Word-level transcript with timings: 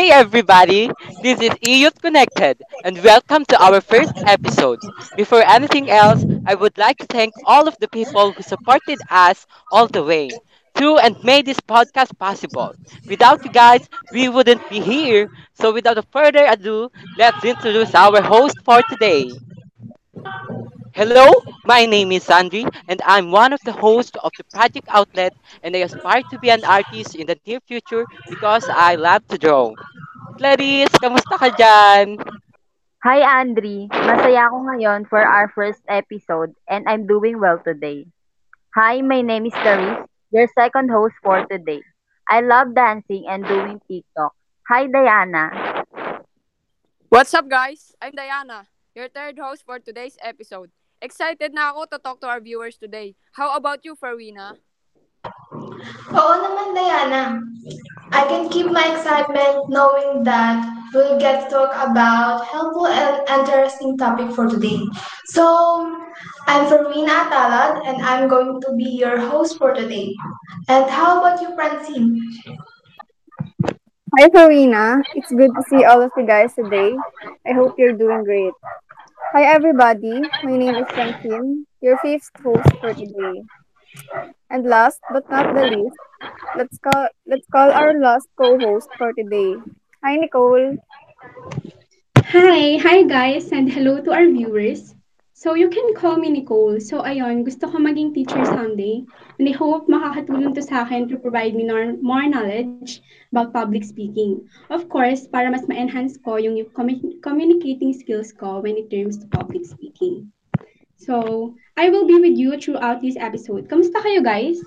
Hey 0.00 0.10
everybody, 0.12 0.96
this 1.22 1.42
is 1.42 1.50
eYouth 1.60 2.00
Connected 2.00 2.62
and 2.84 2.96
welcome 3.04 3.44
to 3.44 3.62
our 3.62 3.82
first 3.82 4.14
episode. 4.24 4.78
Before 5.14 5.42
anything 5.42 5.90
else, 5.90 6.24
I 6.46 6.54
would 6.54 6.78
like 6.78 6.96
to 7.00 7.06
thank 7.06 7.34
all 7.44 7.68
of 7.68 7.76
the 7.80 7.88
people 7.88 8.32
who 8.32 8.42
supported 8.42 9.02
us 9.10 9.46
all 9.70 9.88
the 9.88 10.02
way 10.02 10.40
through 10.74 10.96
and 11.00 11.22
made 11.22 11.44
this 11.44 11.60
podcast 11.60 12.16
possible. 12.18 12.72
Without 13.04 13.44
you 13.44 13.50
guys, 13.50 13.90
we 14.10 14.30
wouldn't 14.30 14.66
be 14.70 14.80
here. 14.80 15.28
So 15.52 15.70
without 15.70 16.02
further 16.10 16.46
ado, 16.46 16.88
let's 17.18 17.44
introduce 17.44 17.94
our 17.94 18.22
host 18.22 18.56
for 18.64 18.82
today. 18.88 19.30
Hello, 20.92 21.30
my 21.64 21.86
name 21.86 22.10
is 22.10 22.26
Sandri 22.26 22.66
and 22.88 23.00
I'm 23.06 23.30
one 23.30 23.52
of 23.52 23.60
the 23.64 23.70
hosts 23.70 24.18
of 24.24 24.32
the 24.36 24.42
Project 24.44 24.88
Outlet 24.90 25.32
and 25.62 25.76
I 25.76 25.86
aspire 25.86 26.22
to 26.30 26.38
be 26.38 26.50
an 26.50 26.64
artist 26.64 27.14
in 27.14 27.26
the 27.26 27.38
near 27.46 27.60
future 27.62 28.04
because 28.28 28.66
I 28.68 28.96
love 28.96 29.22
to 29.28 29.38
draw. 29.38 29.70
Clarice, 30.34 30.90
kamusta 30.98 31.38
ka 31.38 31.54
dyan? 31.54 32.18
Hi, 33.06 33.22
Andri. 33.22 33.86
Masaya 33.86 34.50
ako 34.50 34.58
ngayon 34.66 35.06
for 35.06 35.22
our 35.22 35.46
first 35.54 35.78
episode 35.86 36.58
and 36.66 36.82
I'm 36.90 37.06
doing 37.06 37.38
well 37.38 37.62
today. 37.62 38.10
Hi, 38.74 38.98
my 38.98 39.22
name 39.22 39.46
is 39.46 39.54
Clarice, 39.62 40.02
your 40.34 40.50
second 40.58 40.90
host 40.90 41.14
for 41.22 41.46
today. 41.46 41.86
I 42.26 42.42
love 42.42 42.74
dancing 42.74 43.30
and 43.30 43.46
doing 43.46 43.78
TikTok. 43.86 44.34
Hi, 44.66 44.90
Diana. 44.90 45.54
What's 47.10 47.34
up, 47.34 47.46
guys? 47.46 47.94
I'm 48.02 48.14
Diana, 48.14 48.66
your 48.94 49.06
third 49.06 49.38
host 49.38 49.62
for 49.62 49.78
today's 49.78 50.18
episode. 50.18 50.74
Excited 51.00 51.56
na 51.56 51.72
ako 51.72 51.88
to 51.88 51.96
talk 51.96 52.20
to 52.20 52.28
our 52.28 52.44
viewers 52.44 52.76
today. 52.76 53.16
How 53.32 53.56
about 53.56 53.88
you, 53.88 53.96
Farina? 53.96 54.60
Oo 56.12 56.34
naman, 56.36 56.76
Diana. 56.76 57.40
I 58.12 58.28
can 58.28 58.52
keep 58.52 58.68
my 58.68 58.84
excitement 58.92 59.64
knowing 59.72 60.28
that 60.28 60.60
we'll 60.92 61.16
get 61.16 61.48
to 61.48 61.56
talk 61.56 61.72
about 61.72 62.44
helpful 62.44 62.84
and 62.84 63.24
interesting 63.32 63.96
topic 63.96 64.28
for 64.36 64.44
today. 64.44 64.84
So, 65.32 65.88
I'm 66.44 66.68
Farina 66.68 67.32
Atalad 67.32 67.80
and 67.88 68.04
I'm 68.04 68.28
going 68.28 68.60
to 68.60 68.70
be 68.76 69.00
your 69.00 69.16
host 69.16 69.56
for 69.56 69.72
today. 69.72 70.12
And 70.68 70.84
how 70.84 71.24
about 71.24 71.40
you, 71.40 71.56
Francine? 71.56 72.20
Hi, 74.20 74.28
Farina. 74.28 75.00
It's 75.16 75.32
good 75.32 75.56
to 75.56 75.62
see 75.72 75.80
all 75.88 76.04
of 76.04 76.12
you 76.12 76.28
guys 76.28 76.52
today. 76.52 76.92
I 77.48 77.56
hope 77.56 77.80
you're 77.80 77.96
doing 77.96 78.20
great. 78.28 78.52
Hi, 79.32 79.44
everybody. 79.44 80.20
My 80.42 80.56
name 80.56 80.74
is 80.74 80.88
Francine, 80.90 81.66
your 81.80 81.96
fifth 81.98 82.30
host 82.42 82.66
for 82.80 82.92
today. 82.92 83.42
And 84.50 84.64
last 84.66 85.00
but 85.12 85.28
not 85.30 85.54
the 85.54 85.66
least, 85.66 85.98
let's 86.56 86.78
call 86.78 87.08
let's 87.26 87.46
call 87.46 87.70
our 87.70 87.94
last 87.98 88.26
co-host 88.36 88.90
for 88.98 89.12
today. 89.12 89.54
Hi, 90.02 90.16
Nicole. 90.16 90.78
Hi! 92.34 92.76
Hi 92.82 93.02
guys! 93.04 93.52
And 93.52 93.70
hello 93.70 94.00
to 94.02 94.10
our 94.12 94.26
viewers. 94.26 94.94
So, 95.32 95.54
you 95.54 95.70
can 95.70 95.94
call 95.94 96.16
me 96.16 96.28
Nicole. 96.28 96.80
So, 96.80 97.00
ayun, 97.00 97.46
gusto 97.46 97.70
ko 97.70 97.78
maging 97.78 98.12
teacher 98.12 98.44
someday. 98.44 99.06
And 99.38 99.48
I 99.48 99.52
hope 99.56 99.86
makakatulong 99.88 100.58
to 100.58 100.62
sa 100.62 100.82
akin 100.84 101.08
to 101.08 101.16
provide 101.16 101.54
me 101.54 101.64
nor- 101.64 101.96
more 102.02 102.26
knowledge 102.28 103.00
about 103.30 103.54
public 103.54 103.86
speaking. 103.86 104.42
Of 104.70 104.90
course, 104.90 105.26
para 105.30 105.50
mas 105.50 105.66
ma-enhance 105.70 106.18
ko 106.22 106.36
yung 106.36 106.58
commu- 106.74 107.22
communicating 107.22 107.94
skills 107.94 108.34
ko 108.34 108.60
when 108.60 108.76
it 108.76 108.90
comes 108.90 109.18
to 109.22 109.26
public 109.30 109.62
speaking. 109.66 110.34
So, 111.00 111.54
I 111.78 111.88
will 111.88 112.04
be 112.04 112.20
with 112.20 112.36
you 112.36 112.60
throughout 112.60 113.00
this 113.00 113.16
episode. 113.16 113.70
Kamusta 113.70 114.04
kayo 114.04 114.20
guys? 114.20 114.60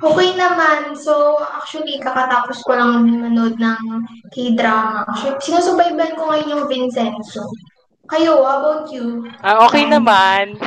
Okay 0.00 0.36
naman. 0.36 0.96
So, 0.96 1.36
actually, 1.40 2.00
kakatapos 2.00 2.64
ko 2.64 2.76
lang 2.76 3.08
manood 3.08 3.56
ng 3.60 3.84
K-drama. 4.32 5.04
Sinusubaybayan 5.40 6.16
ko 6.16 6.28
ngayon 6.28 6.52
yung 6.56 6.64
Vincenzo. 6.68 7.44
Kayo, 8.08 8.44
how 8.44 8.60
about 8.60 8.92
you? 8.92 9.24
Ah, 9.40 9.64
okay 9.64 9.88
naman. 9.88 10.60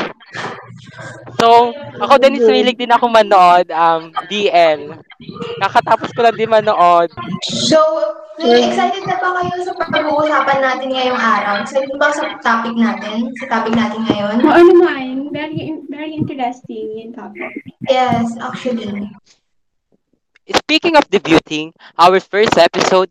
So, 1.39 1.73
ako 1.99 2.13
din 2.21 2.39
isilig 2.39 2.77
din 2.79 2.91
ako 2.91 3.11
manood, 3.11 3.67
um, 3.71 4.11
DL. 4.31 4.95
Kakatapos 5.59 6.09
ko 6.15 6.23
lang 6.23 6.35
din 6.35 6.51
manood. 6.51 7.11
So, 7.43 7.79
excited 8.39 9.03
na 9.07 9.15
ba 9.19 9.29
kayo 9.39 9.55
sa 9.63 9.73
pag-uusapan 9.79 10.59
natin 10.59 10.89
ngayong 10.91 11.19
araw? 11.19 11.53
Excited 11.63 11.95
ba 11.95 12.09
sa 12.11 12.35
topic 12.39 12.75
natin? 12.75 13.31
Sa 13.39 13.45
topic 13.47 13.73
natin 13.75 13.99
ngayon? 14.07 14.35
Oo 14.43 14.61
naman. 14.75 15.05
Very, 15.31 15.75
very 15.87 16.13
interesting 16.15 16.95
yung 16.99 17.13
topic. 17.15 17.51
Yes, 17.87 18.35
actually. 18.39 19.11
Speaking 20.45 20.93
of 20.93 21.09
debuting, 21.09 21.73
our 21.97 22.21
first 22.21 22.53
episode, 22.59 23.09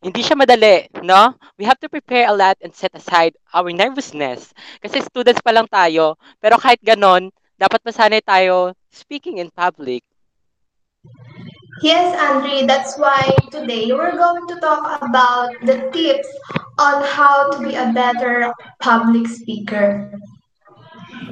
hindi 0.00 0.24
siya 0.24 0.36
madali, 0.36 0.88
no? 1.04 1.36
We 1.60 1.68
have 1.68 1.76
to 1.84 1.88
prepare 1.92 2.28
a 2.28 2.36
lot 2.36 2.56
and 2.64 2.72
set 2.72 2.96
aside 2.96 3.36
our 3.52 3.68
nervousness. 3.68 4.56
Kasi 4.80 5.04
students 5.04 5.44
pa 5.44 5.52
lang 5.52 5.68
tayo, 5.68 6.16
pero 6.40 6.56
kahit 6.56 6.80
ganon, 6.80 7.28
dapat 7.60 7.84
masanay 7.84 8.24
tayo 8.24 8.72
speaking 8.88 9.36
in 9.36 9.52
public. 9.52 10.00
Yes, 11.84 12.12
Andre, 12.16 12.68
that's 12.68 12.96
why 13.00 13.32
today 13.52 13.88
we're 13.92 14.16
going 14.16 14.44
to 14.48 14.56
talk 14.60 15.00
about 15.00 15.52
the 15.64 15.88
tips 15.92 16.28
on 16.76 17.04
how 17.04 17.52
to 17.52 17.56
be 17.60 17.72
a 17.76 17.92
better 17.92 18.52
public 18.80 19.28
speaker. 19.28 20.12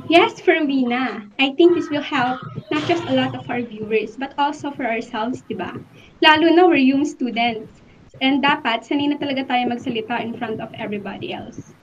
Yes, 0.09 0.41
Farina. 0.41 1.29
I 1.37 1.53
think 1.53 1.77
this 1.77 1.93
will 1.93 2.05
help 2.05 2.41
not 2.73 2.85
just 2.89 3.05
a 3.09 3.13
lot 3.13 3.37
of 3.37 3.45
our 3.49 3.61
viewers, 3.61 4.17
but 4.17 4.33
also 4.41 4.73
for 4.73 4.89
ourselves, 4.89 5.45
di 5.45 5.57
ba? 5.57 5.77
Lalo 6.25 6.49
na 6.49 6.65
we're 6.65 6.81
young 6.81 7.05
students. 7.05 7.69
And 8.17 8.41
dapat, 8.41 8.89
sanay 8.89 9.13
na 9.13 9.21
talaga 9.21 9.45
tayo 9.45 9.69
magsalita 9.69 10.25
in 10.25 10.33
front 10.41 10.65
of 10.65 10.73
everybody 10.73 11.37
else. 11.37 11.77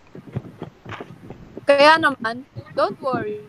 Kaya 1.69 2.01
naman, 2.01 2.45
don't 2.73 2.97
worry. 3.01 3.45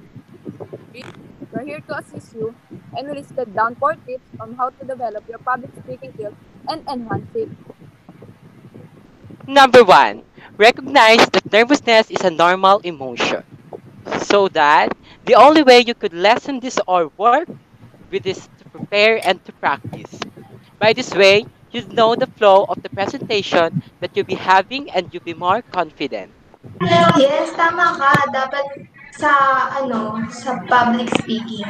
We're 1.53 1.65
here 1.65 1.81
to 1.89 1.93
assist 1.97 2.37
you 2.37 2.53
and 2.97 3.09
we 3.09 3.17
listed 3.17 3.57
down 3.57 3.77
four 3.81 3.97
tips 4.05 4.29
on 4.41 4.57
how 4.61 4.69
to 4.77 4.83
develop 4.85 5.25
your 5.29 5.41
public 5.41 5.73
speaking 5.81 6.13
skills 6.13 6.37
and 6.69 6.85
enhance 6.89 7.33
it. 7.33 7.49
Number 9.49 9.85
one, 9.85 10.25
recognize 10.57 11.25
that 11.33 11.53
nervousness 11.53 12.11
is 12.11 12.21
a 12.25 12.31
normal 12.31 12.81
emotion. 12.85 13.45
So 14.29 14.49
that 14.53 14.93
the 15.25 15.35
only 15.35 15.63
way 15.63 15.81
you 15.81 15.95
could 15.95 16.13
lessen 16.13 16.61
this 16.61 16.79
or 16.87 17.13
work 17.17 17.49
with 18.11 18.27
is 18.27 18.49
to 18.59 18.65
prepare 18.69 19.21
and 19.25 19.43
to 19.45 19.53
practice. 19.53 20.21
By 20.79 20.93
this 20.93 21.15
way, 21.15 21.47
you 21.71 21.83
know 21.93 22.15
the 22.15 22.27
flow 22.39 22.65
of 22.69 22.83
the 22.83 22.91
presentation 22.91 23.83
that 24.01 24.11
you'll 24.15 24.29
be 24.29 24.39
having 24.39 24.91
and 24.91 25.09
you'll 25.13 25.25
be 25.25 25.35
more 25.35 25.63
confident. 25.75 26.31
Yes, 27.17 27.55
tama 27.55 27.95
ka. 27.95 28.13
Dapat 28.31 28.67
sa 29.17 29.33
ano, 29.81 30.21
sa 30.29 30.61
public 30.69 31.09
speaking, 31.17 31.65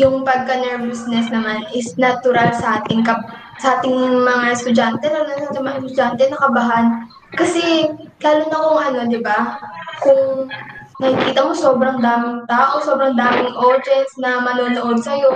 yung 0.00 0.24
pagka-nervousness 0.24 1.28
naman 1.28 1.68
is 1.76 1.92
natural 2.00 2.48
sa 2.56 2.80
ating 2.80 3.04
kap 3.04 3.20
sa 3.56 3.80
ating 3.80 3.96
mga 4.20 4.52
estudyante, 4.52 5.08
lalo 5.08 5.32
na 5.32 5.48
sa 5.48 5.60
mga 5.64 5.76
estudyante 5.80 6.22
nakabahan. 6.28 6.86
Kasi 7.32 7.88
lalo 8.20 8.42
na 8.48 8.56
kung 8.60 8.80
ano, 8.80 8.98
'di 9.08 9.20
ba? 9.20 9.60
Kung 10.00 10.48
nakikita 10.96 11.44
mo 11.44 11.52
sobrang 11.52 12.00
daming 12.00 12.48
tao, 12.48 12.80
sobrang 12.80 13.12
daming 13.12 13.52
audience 13.52 14.16
na 14.16 14.40
manonood 14.40 14.96
sa'yo. 15.04 15.28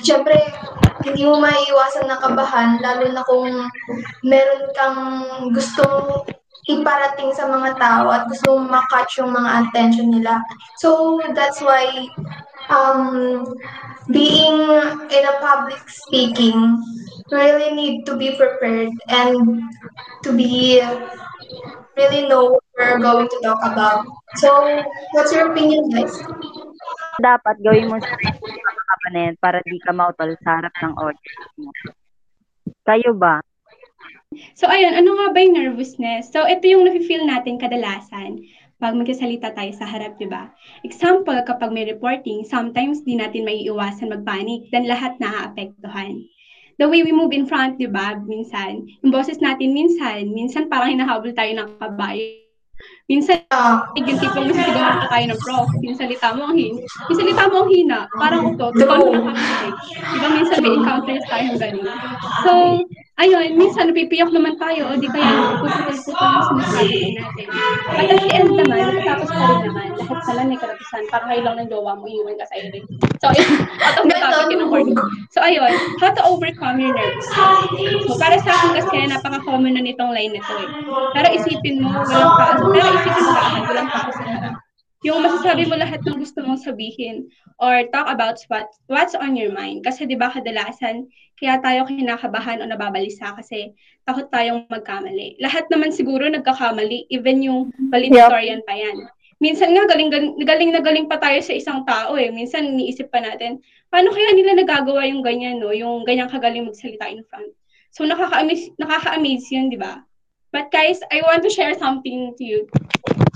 Siyempre, 0.00 0.32
hindi 1.04 1.22
mo 1.26 1.42
maiiwasan 1.42 2.06
na 2.06 2.18
kabahan, 2.22 2.78
lalo 2.82 3.04
na 3.10 3.22
kung 3.26 3.50
meron 4.22 4.62
kang 4.74 5.00
gustong 5.50 6.26
iparating 6.70 7.34
sa 7.34 7.50
mga 7.50 7.74
tao 7.74 8.06
at 8.14 8.30
gusto 8.30 8.54
mong 8.54 8.70
makatch 8.70 9.18
yung 9.18 9.34
mga 9.34 9.66
attention 9.66 10.14
nila. 10.14 10.38
So, 10.78 11.18
that's 11.34 11.58
why 11.58 12.06
um, 12.70 13.42
being 14.10 14.58
in 15.10 15.24
a 15.26 15.34
public 15.42 15.82
speaking, 15.90 16.78
really 17.30 17.74
need 17.74 18.06
to 18.06 18.14
be 18.14 18.36
prepared 18.38 18.94
and 19.10 19.66
to 20.22 20.30
be 20.30 20.78
really 21.96 22.28
know 22.28 22.56
what 22.56 22.64
we're 22.78 22.98
going 22.98 23.28
to 23.28 23.38
talk 23.42 23.60
about. 23.64 24.06
So, 24.36 24.48
what's 25.12 25.32
your 25.32 25.52
opinion, 25.52 25.90
guys? 25.90 26.14
Dapat 27.20 27.60
gawin 27.62 27.92
mo 27.92 28.00
sa 28.00 28.14
kapanet 28.92 29.36
para 29.40 29.60
di 29.68 29.78
ka 29.84 29.92
mautol 29.92 30.32
sa 30.42 30.60
harap 30.60 30.74
ng 30.80 30.94
audience 30.96 31.46
mo. 31.60 31.70
Kayo 32.88 33.12
ba? 33.14 33.44
So, 34.56 34.64
ayun, 34.64 34.96
ano 34.96 35.12
nga 35.20 35.26
ba 35.36 35.38
yung 35.44 35.56
nervousness? 35.60 36.32
So, 36.32 36.48
ito 36.48 36.64
yung 36.64 36.88
nafe-feel 36.88 37.28
natin 37.28 37.60
kadalasan 37.60 38.40
pag 38.82 38.98
magsasalita 38.98 39.54
tayo 39.54 39.70
sa 39.78 39.86
harap, 39.86 40.18
di 40.18 40.26
ba? 40.26 40.50
Example, 40.82 41.38
kapag 41.46 41.70
may 41.70 41.86
reporting, 41.86 42.42
sometimes 42.42 43.06
di 43.06 43.14
natin 43.14 43.46
maiiwasan 43.46 44.10
magpanik, 44.10 44.66
then 44.74 44.90
lahat 44.90 45.14
naaapektuhan. 45.22 46.26
The 46.82 46.90
way 46.90 47.06
we 47.06 47.14
move 47.14 47.30
in 47.30 47.46
front, 47.46 47.78
di 47.78 47.86
ba? 47.86 48.18
Minsan, 48.26 48.82
yung 49.06 49.14
boses 49.14 49.38
natin 49.38 49.70
minsan, 49.70 50.34
minsan 50.34 50.66
parang 50.66 50.90
hinahabol 50.90 51.30
tayo 51.30 51.54
ng 51.54 51.78
kabayo. 51.78 52.42
Minsan, 53.06 53.46
yung 53.94 54.18
tipong 54.18 54.50
masisigawan 54.50 55.06
pa 55.06 55.14
tayo 55.14 55.24
ng 55.30 55.40
prof, 55.46 55.70
yung 55.78 55.94
salita 55.94 56.34
mo 56.34 56.50
ang 56.50 56.58
hina. 56.58 56.82
Yung 56.82 57.18
salita 57.22 57.46
mo 57.46 57.62
ang 57.62 57.70
hina, 57.70 58.10
parang 58.18 58.42
utot, 58.50 58.74
ikaw 58.74 58.98
na 58.98 59.30
nakakasig. 59.30 59.74
Di 59.94 60.18
ba 60.18 60.28
minsan 60.34 60.58
may 60.58 60.74
encounters 60.74 61.24
tayong 61.30 61.58
ganun. 61.62 61.86
So, 62.42 62.52
ayun, 63.20 63.60
minsan 63.60 63.92
napipiyok 63.92 64.32
naman 64.32 64.56
tayo 64.56 64.88
o 64.88 64.96
di 64.96 65.08
kaya 65.10 65.60
puputol-putol 65.60 66.28
yung 66.32 66.46
sinasabi 66.48 66.96
natin. 67.20 67.46
But 67.92 68.08
at 68.08 68.18
the 68.24 68.30
end 68.32 68.50
naman, 68.56 68.78
matatapos 68.88 69.28
pa 69.28 69.44
rin 69.44 69.60
naman. 69.68 69.86
Lahat 70.00 70.18
pala 70.24 70.40
may 70.48 70.58
karapatan. 70.58 71.02
Parang 71.12 71.28
kayo 71.28 71.42
lang 71.44 71.56
ng 71.60 71.68
jowa 71.68 71.92
mo, 72.00 72.04
iwan 72.08 72.40
ka 72.40 72.46
sa 72.48 72.56
ere. 72.56 72.80
So, 73.20 73.26
ayun, 73.30 73.48
out 73.84 73.96
of 74.00 74.04
the 74.08 74.16
topic 74.16 74.48
in 74.48 74.58
recording. 74.64 74.98
So, 75.28 75.38
ayun, 75.44 75.72
how 76.00 76.10
to 76.16 76.22
overcome 76.24 76.80
your 76.80 76.96
nerves. 76.96 77.28
So, 78.08 78.16
para 78.16 78.40
sa 78.40 78.50
akin 78.56 78.70
kasi, 78.80 78.96
napaka-common 79.12 79.76
na 79.76 79.82
nitong 79.84 80.16
line 80.16 80.32
na 80.32 80.42
to 80.42 80.54
eh. 80.56 80.68
Pero 81.12 81.26
isipin 81.36 81.84
mo, 81.84 81.92
walang 81.92 82.32
tao. 82.40 82.64
Pero 82.72 82.86
isipin 82.96 83.24
mo 83.28 83.60
walang 83.68 83.88
harap 83.92 84.61
yung 85.02 85.18
masasabi 85.18 85.66
mo 85.66 85.74
lahat 85.74 85.98
ng 86.06 86.22
gusto 86.22 86.46
mong 86.46 86.62
sabihin 86.62 87.26
or 87.58 87.82
talk 87.90 88.06
about 88.06 88.38
what, 88.46 88.70
what's 88.86 89.18
on 89.18 89.34
your 89.34 89.50
mind. 89.50 89.82
Kasi 89.82 90.06
di 90.06 90.14
ba 90.14 90.30
kadalasan, 90.30 91.10
kaya 91.34 91.58
tayo 91.58 91.90
kinakabahan 91.90 92.62
o 92.62 92.70
nababalisa 92.70 93.34
kasi 93.34 93.74
takot 94.06 94.30
tayong 94.30 94.62
magkamali. 94.70 95.34
Lahat 95.42 95.66
naman 95.74 95.90
siguro 95.90 96.30
nagkakamali, 96.30 97.10
even 97.10 97.42
yung 97.42 97.74
valedictorian 97.90 98.62
pa 98.62 98.78
yan. 98.78 99.10
Minsan 99.42 99.74
nga, 99.74 99.90
galing, 99.90 100.06
galing, 100.06 100.38
galing 100.46 100.70
na 100.70 100.78
galing 100.78 101.10
pa 101.10 101.18
tayo 101.18 101.42
sa 101.42 101.50
isang 101.50 101.82
tao 101.82 102.14
eh. 102.14 102.30
Minsan, 102.30 102.78
iniisip 102.78 103.10
pa 103.10 103.18
natin, 103.18 103.58
paano 103.90 104.14
kaya 104.14 104.30
nila 104.38 104.54
nagagawa 104.54 105.02
yung 105.10 105.18
ganyan, 105.18 105.58
no? 105.58 105.74
Yung 105.74 106.06
ganyang 106.06 106.30
kagaling 106.30 106.62
magsalita 106.62 107.10
in 107.10 107.26
front. 107.26 107.50
So, 107.90 108.06
nakaka-amaze, 108.06 108.70
nakaka-amaze 108.78 109.50
yun, 109.50 109.66
di 109.66 109.82
ba? 109.82 110.06
But 110.54 110.70
guys, 110.70 111.02
I 111.10 111.26
want 111.26 111.42
to 111.42 111.50
share 111.50 111.74
something 111.74 112.38
to 112.38 112.44
you 112.46 112.70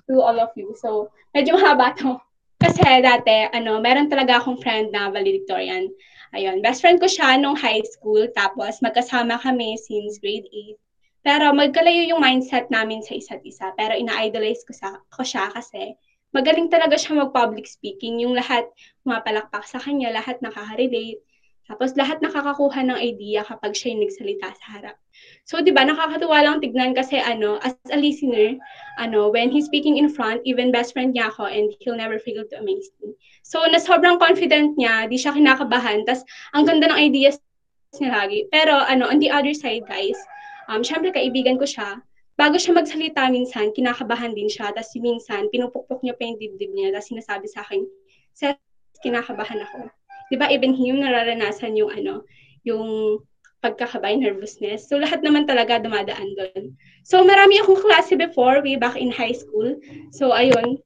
to 0.06 0.22
all 0.22 0.38
of 0.38 0.50
you. 0.54 0.74
So, 0.78 1.10
medyo 1.34 1.58
mahaba 1.58 1.94
to. 1.98 2.18
Kasi 2.56 2.82
dati, 3.04 3.52
ano, 3.52 3.78
meron 3.78 4.08
talaga 4.08 4.40
akong 4.40 4.58
friend 4.64 4.90
na 4.90 5.12
valedictorian. 5.12 5.92
Ayun, 6.32 6.64
best 6.64 6.80
friend 6.80 6.98
ko 6.98 7.06
siya 7.06 7.36
nung 7.36 7.54
high 7.54 7.84
school. 7.84 8.24
Tapos, 8.32 8.80
magkasama 8.80 9.36
kami 9.38 9.76
since 9.76 10.18
grade 10.18 10.48
8. 10.48 10.76
Pero 11.26 11.50
magkalayo 11.50 12.06
yung 12.06 12.22
mindset 12.22 12.70
namin 12.70 13.02
sa 13.02 13.18
isa't 13.18 13.42
isa. 13.42 13.74
Pero 13.74 13.98
ina-idolize 13.98 14.62
ko, 14.62 14.72
sa, 14.72 15.02
ko 15.10 15.26
siya 15.26 15.50
kasi 15.50 15.98
magaling 16.30 16.70
talaga 16.70 16.94
siya 16.94 17.18
mag-public 17.18 17.66
speaking. 17.66 18.22
Yung 18.22 18.38
lahat 18.38 18.68
pumapalakpak 19.02 19.66
sa 19.66 19.82
kanya, 19.82 20.14
lahat 20.14 20.38
nakaka-relate. 20.38 21.18
Tapos 21.66 21.98
lahat 21.98 22.22
nakakakuha 22.22 22.86
ng 22.86 22.98
idea 23.02 23.42
kapag 23.42 23.74
siya 23.74 23.94
yung 23.94 24.06
nagsalita 24.06 24.54
sa 24.54 24.66
harap. 24.78 24.96
So, 25.42 25.58
di 25.58 25.74
ba, 25.74 25.82
nakakatuwa 25.82 26.38
lang 26.42 26.62
tignan 26.62 26.94
kasi 26.94 27.18
ano, 27.18 27.58
as 27.66 27.74
a 27.90 27.98
listener, 27.98 28.54
ano, 29.02 29.34
when 29.34 29.50
he's 29.50 29.66
speaking 29.66 29.98
in 29.98 30.06
front, 30.06 30.42
even 30.46 30.70
best 30.70 30.94
friend 30.94 31.18
niya 31.18 31.34
ako 31.34 31.50
and 31.50 31.74
he'll 31.82 31.98
never 31.98 32.22
fail 32.22 32.46
to 32.46 32.54
amaze 32.62 32.90
me. 33.02 33.18
So, 33.42 33.66
na 33.66 33.82
sobrang 33.82 34.22
confident 34.22 34.78
niya, 34.78 35.10
di 35.10 35.18
siya 35.18 35.34
kinakabahan, 35.34 36.06
tas 36.06 36.22
ang 36.54 36.70
ganda 36.70 36.86
ng 36.86 36.98
ideas 36.98 37.42
niya 37.98 38.14
lagi. 38.14 38.46
Pero, 38.54 38.78
ano, 38.86 39.10
on 39.10 39.18
the 39.18 39.30
other 39.30 39.54
side, 39.54 39.82
guys, 39.90 40.18
um, 40.70 40.86
syempre, 40.86 41.10
kaibigan 41.10 41.58
ko 41.58 41.66
siya, 41.66 41.98
bago 42.38 42.62
siya 42.62 42.78
magsalita 42.78 43.26
minsan, 43.26 43.74
kinakabahan 43.74 44.38
din 44.38 44.46
siya, 44.46 44.70
tas 44.70 44.94
minsan, 44.94 45.50
pinupukpok 45.50 45.98
niya 46.06 46.14
pa 46.14 46.30
yung 46.30 46.38
dibdib 46.38 46.70
niya, 46.70 46.94
tas 46.94 47.10
sinasabi 47.10 47.50
sa 47.50 47.66
akin, 47.66 47.82
Seth, 48.36 48.60
kinakabahan 49.02 49.66
ako. 49.66 49.90
Di 50.31 50.37
ba, 50.38 50.50
even 50.50 50.75
him, 50.75 51.02
nararanasan 51.02 51.78
yung, 51.78 51.90
ano, 51.94 52.26
yung 52.67 53.19
pagkakabay, 53.62 54.19
nervousness. 54.19 54.87
So, 54.87 54.99
lahat 54.99 55.23
naman 55.26 55.46
talaga 55.46 55.82
dumadaan 55.82 56.38
doon. 56.38 56.76
So, 57.02 57.23
marami 57.26 57.58
akong 57.62 57.82
klase 57.82 58.14
before, 58.19 58.62
way 58.62 58.78
back 58.78 58.99
in 58.99 59.11
high 59.11 59.34
school. 59.34 59.78
So, 60.14 60.31
ayun, 60.31 60.78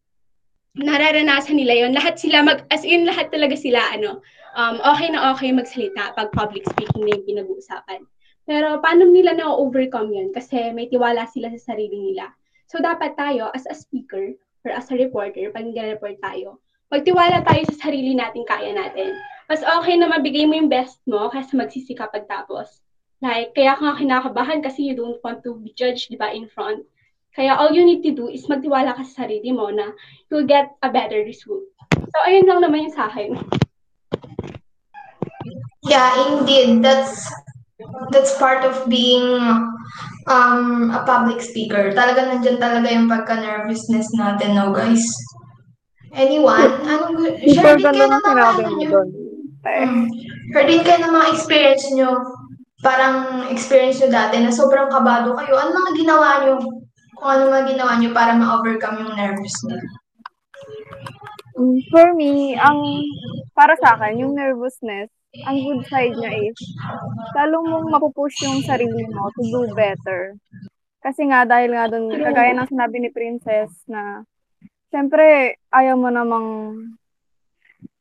nararanasan 0.78 1.58
nila 1.58 1.86
yon 1.86 1.92
Lahat 1.96 2.16
sila, 2.16 2.46
mag, 2.46 2.64
as 2.70 2.86
in, 2.86 3.04
lahat 3.04 3.28
talaga 3.34 3.58
sila, 3.58 3.80
ano, 3.90 4.22
um, 4.54 4.78
okay 4.80 5.10
na 5.10 5.34
okay 5.34 5.50
magsalita 5.50 6.14
pag 6.14 6.30
public 6.32 6.64
speaking 6.68 7.04
na 7.04 7.16
yung 7.18 7.26
pinag-uusapan. 7.26 8.00
Pero, 8.48 8.80
paano 8.80 9.08
nila 9.08 9.36
na-overcome 9.36 10.14
yun? 10.14 10.28
Kasi 10.32 10.72
may 10.72 10.88
tiwala 10.88 11.28
sila 11.28 11.52
sa 11.54 11.74
sarili 11.74 12.12
nila. 12.12 12.32
So, 12.70 12.78
dapat 12.78 13.18
tayo, 13.18 13.50
as 13.52 13.66
a 13.66 13.74
speaker, 13.74 14.32
or 14.64 14.70
as 14.70 14.88
a 14.92 14.96
reporter, 14.96 15.48
pag 15.50 15.66
nag-report 15.66 16.20
tayo, 16.22 16.62
magtiwala 16.90 17.46
tayo 17.46 17.62
sa 17.70 17.88
sarili 17.88 18.12
natin, 18.18 18.42
kaya 18.44 18.74
natin 18.74 19.14
mas 19.50 19.66
okay 19.66 19.98
na 19.98 20.06
mabigay 20.06 20.46
mo 20.46 20.54
yung 20.54 20.70
best 20.70 21.02
mo 21.10 21.26
kaysa 21.26 21.58
magsisika 21.58 22.06
pagtapos. 22.06 22.70
Like, 23.18 23.50
kaya 23.50 23.74
ka 23.74 23.98
kinakabahan 23.98 24.62
kasi 24.62 24.86
you 24.86 24.94
don't 24.94 25.18
want 25.26 25.42
to 25.42 25.58
be 25.58 25.74
judged, 25.74 26.06
di 26.06 26.14
ba, 26.14 26.30
in 26.30 26.46
front. 26.46 26.86
Kaya 27.34 27.58
all 27.58 27.74
you 27.74 27.82
need 27.82 28.06
to 28.06 28.14
do 28.14 28.30
is 28.30 28.46
magtiwala 28.46 28.94
ka 28.94 29.02
sa 29.02 29.26
sarili 29.26 29.50
mo 29.50 29.74
na 29.74 29.90
you'll 30.30 30.46
get 30.46 30.70
a 30.86 30.88
better 30.88 31.26
result. 31.26 31.66
So, 31.98 32.16
ayun 32.30 32.46
lang 32.46 32.62
naman 32.62 32.86
yung 32.86 32.94
sa 32.94 33.10
akin. 33.10 33.34
Yeah, 35.82 36.14
indeed. 36.30 36.78
That's 36.86 37.26
that's 38.14 38.38
part 38.38 38.62
of 38.62 38.86
being 38.86 39.34
um, 40.30 40.94
a 40.94 41.02
public 41.02 41.42
speaker. 41.42 41.90
Talaga 41.90 42.30
nandyan 42.30 42.62
talaga 42.62 42.86
yung 42.86 43.10
pagka-nervousness 43.10 44.14
natin, 44.14 44.54
no, 44.54 44.70
guys? 44.70 45.02
Anyone? 46.14 46.72
Anong, 46.86 47.14
share 47.46 47.78
din 47.78 47.86
kayo 47.86 48.08
ng 48.10 48.24
mga 48.24 48.42
ano 48.42 48.62
nyo. 48.74 49.00
Mm. 49.62 50.02
Share 50.50 50.66
din 50.66 50.82
kayo 50.82 50.98
ng 51.06 51.14
mga 51.14 51.28
experience 51.36 51.86
nyo. 51.94 52.10
Parang 52.80 53.46
experience 53.52 54.00
nyo 54.00 54.10
dati 54.10 54.40
na 54.42 54.50
sobrang 54.50 54.90
kabado 54.90 55.36
kayo. 55.38 55.54
Ano 55.54 55.70
mga 55.70 55.92
ginawa 55.94 56.28
nyo? 56.42 56.54
Kung 57.20 57.28
ano 57.30 57.42
mga 57.52 57.66
ginawa 57.76 57.92
nyo 58.00 58.10
para 58.10 58.32
ma-overcome 58.34 59.06
yung 59.06 59.14
nervous 59.14 59.54
nyo? 59.68 59.78
For 61.92 62.16
me, 62.16 62.56
ang 62.56 63.04
para 63.52 63.76
sa 63.76 63.92
akin, 63.94 64.24
yung 64.24 64.32
nervousness, 64.32 65.12
ang 65.44 65.60
good 65.60 65.84
side 65.92 66.16
niya 66.16 66.32
is, 66.48 66.56
lalo 67.36 67.60
mong 67.60 67.92
mapupush 67.92 68.40
yung 68.48 68.64
sarili 68.64 69.04
mo 69.12 69.28
to 69.36 69.44
do 69.44 69.68
better. 69.76 70.34
Kasi 71.04 71.28
nga, 71.28 71.44
dahil 71.44 71.76
nga 71.76 71.92
doon, 71.92 72.08
kagaya 72.16 72.56
ng 72.56 72.70
sinabi 72.72 72.96
ni 73.00 73.10
Princess 73.12 73.68
na, 73.84 74.24
syempre, 74.90 75.56
ayaw 75.70 75.94
mo 75.96 76.10
namang 76.10 76.48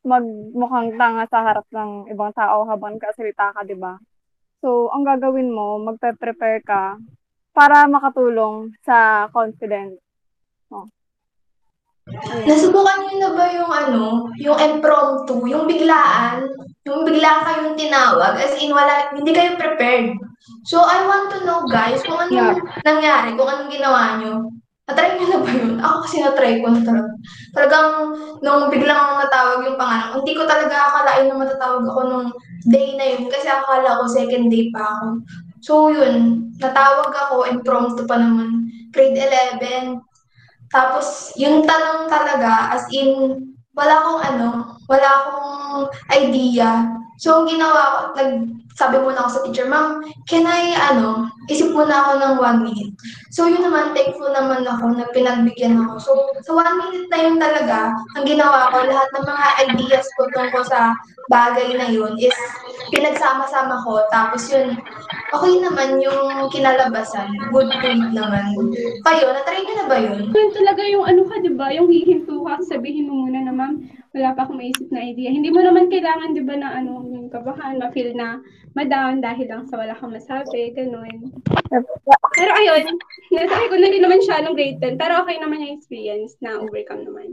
magmukhang 0.02 0.96
tanga 0.98 1.24
sa 1.30 1.40
harap 1.44 1.66
ng 1.70 2.10
ibang 2.10 2.34
tao 2.34 2.66
habang 2.66 2.98
kasalita 2.98 3.54
ka, 3.54 3.62
di 3.64 3.78
ba? 3.78 3.96
So, 4.60 4.92
ang 4.92 5.06
gagawin 5.06 5.54
mo, 5.54 5.80
magpe-prepare 5.80 6.60
ka 6.66 7.00
para 7.56 7.88
makatulong 7.88 8.76
sa 8.84 9.28
confidence. 9.32 9.96
Oh. 10.68 10.84
Nasubukan 12.44 13.06
niyo 13.06 13.16
na 13.22 13.30
ba 13.38 13.44
yung 13.54 13.72
ano, 13.72 14.04
yung 14.36 14.58
impromptu, 14.58 15.46
yung 15.46 15.64
biglaan, 15.70 16.48
yung 16.84 17.06
bigla 17.06 17.44
kayong 17.46 17.78
tinawag, 17.78 18.34
as 18.40 18.56
in 18.58 18.74
wala, 18.74 19.14
hindi 19.14 19.30
kayo 19.30 19.54
prepared. 19.54 20.16
So, 20.66 20.82
I 20.82 21.06
want 21.06 21.30
to 21.36 21.38
know 21.46 21.64
guys, 21.68 22.02
kung 22.02 22.18
anong 22.18 22.56
yeah. 22.56 22.82
nangyari, 22.82 23.36
kung 23.36 23.46
anong 23.46 23.70
ginawa 23.70 24.18
niyo. 24.18 24.48
Natry 24.90 25.10
niyo 25.14 25.26
na 25.30 25.38
ba 25.38 25.50
yun? 25.54 25.74
Ako 25.78 25.96
kasi 26.02 26.16
natry 26.18 26.58
ko 26.58 26.66
na 26.74 26.82
talaga. 26.82 27.10
Talagang, 27.54 27.88
nung 28.42 28.66
biglang 28.66 29.22
natawag 29.22 29.62
yung 29.62 29.78
pangalan, 29.78 30.18
hindi 30.18 30.34
ko 30.34 30.42
talaga 30.50 30.74
akalain 30.74 31.30
na 31.30 31.38
matatawag 31.38 31.84
ako 31.86 32.00
nung 32.10 32.28
day 32.66 32.98
na 32.98 33.06
yun. 33.06 33.30
Kasi 33.30 33.46
akala 33.46 34.02
ko 34.02 34.04
second 34.10 34.50
day 34.50 34.66
pa 34.74 34.82
ako. 34.82 35.06
So 35.62 35.94
yun, 35.94 36.50
natawag 36.58 37.14
ako, 37.14 37.46
impromptu 37.46 38.02
pa 38.02 38.18
naman. 38.18 38.66
Grade 38.90 39.14
11. 39.62 40.02
Tapos, 40.74 41.30
yung 41.38 41.62
tanong 41.62 42.10
talaga, 42.10 42.74
as 42.74 42.90
in, 42.90 43.38
wala 43.78 43.94
akong 44.02 44.20
ano, 44.34 44.48
wala 44.90 45.08
akong 45.22 45.86
idea. 46.18 46.90
So, 47.20 47.44
ginawa 47.44 47.80
ko, 47.92 48.16
nag, 48.16 48.48
sabi 48.72 48.96
muna 48.96 49.20
ako 49.20 49.28
sa 49.28 49.42
teacher, 49.44 49.68
ma'am, 49.68 50.00
can 50.24 50.48
I, 50.48 50.72
ano, 50.72 51.28
isip 51.52 51.68
muna 51.68 51.92
ako 51.92 52.12
ng 52.16 52.34
one 52.40 52.58
minute. 52.64 52.96
So, 53.28 53.44
yun 53.44 53.60
naman, 53.60 53.92
thankful 53.92 54.32
naman 54.32 54.64
ako 54.64 54.96
na 54.96 55.04
pinagbigyan 55.12 55.76
ako. 55.84 55.94
So, 56.00 56.12
sa 56.40 56.56
one 56.56 56.80
minute 56.80 57.12
na 57.12 57.18
yun 57.20 57.36
talaga, 57.36 57.92
ang 58.16 58.24
ginawa 58.24 58.72
ko, 58.72 58.88
lahat 58.88 59.08
ng 59.12 59.24
mga 59.28 59.46
ideas 59.68 60.08
ko 60.16 60.32
tungkol 60.32 60.64
sa 60.64 60.96
bagay 61.28 61.76
na 61.76 61.92
yun 61.92 62.16
is 62.16 62.34
pinagsama-sama 62.88 63.84
ko. 63.84 64.00
Tapos 64.08 64.48
yun, 64.48 64.80
okay 65.30 65.54
naman 65.60 66.00
yung 66.00 66.48
kinalabasan. 66.50 67.30
Good 67.52 67.70
grade 67.84 68.16
naman. 68.16 68.56
Kayo, 69.04 69.24
natry 69.30 69.60
nyo 69.62 69.74
na 69.76 69.86
ba 69.86 69.96
yun? 70.00 70.32
Yun 70.32 70.50
talaga 70.56 70.82
yung 70.88 71.04
ano 71.04 71.22
ka, 71.28 71.36
di 71.44 71.52
ba? 71.52 71.68
Yung 71.70 71.86
hihinto 71.92 72.42
ka, 72.48 72.58
sabihin 72.64 73.12
mo 73.12 73.28
muna 73.28 73.44
na, 73.44 73.52
ma'am, 73.52 73.78
wala 74.10 74.34
pa 74.34 74.42
akong 74.42 74.58
maisip 74.58 74.90
na 74.90 75.06
idea. 75.06 75.30
Hindi 75.30 75.54
mo 75.54 75.62
naman 75.62 75.86
kailangan, 75.86 76.34
di 76.34 76.42
ba, 76.42 76.58
na 76.58 76.74
ano, 76.82 76.98
kabahan, 77.30 77.78
ma-feel 77.78 78.12
na 78.12 78.42
ma-down 78.74 79.22
dahil 79.22 79.46
lang 79.46 79.64
sa 79.70 79.78
wala 79.78 79.94
kang 79.94 80.12
masabi, 80.12 80.74
ganun. 80.74 81.30
Pero 82.34 82.50
ayun, 82.54 82.84
nasabi 83.30 83.66
ko 83.70 83.76
na 83.78 83.88
rin 83.90 84.02
naman 84.02 84.20
siya 84.20 84.42
nung 84.42 84.58
grade 84.58 84.82
10, 84.82 84.98
pero 85.00 85.22
okay 85.22 85.38
naman 85.38 85.62
yung 85.62 85.78
experience 85.78 86.34
na 86.42 86.58
overcome 86.58 87.06
naman. 87.06 87.30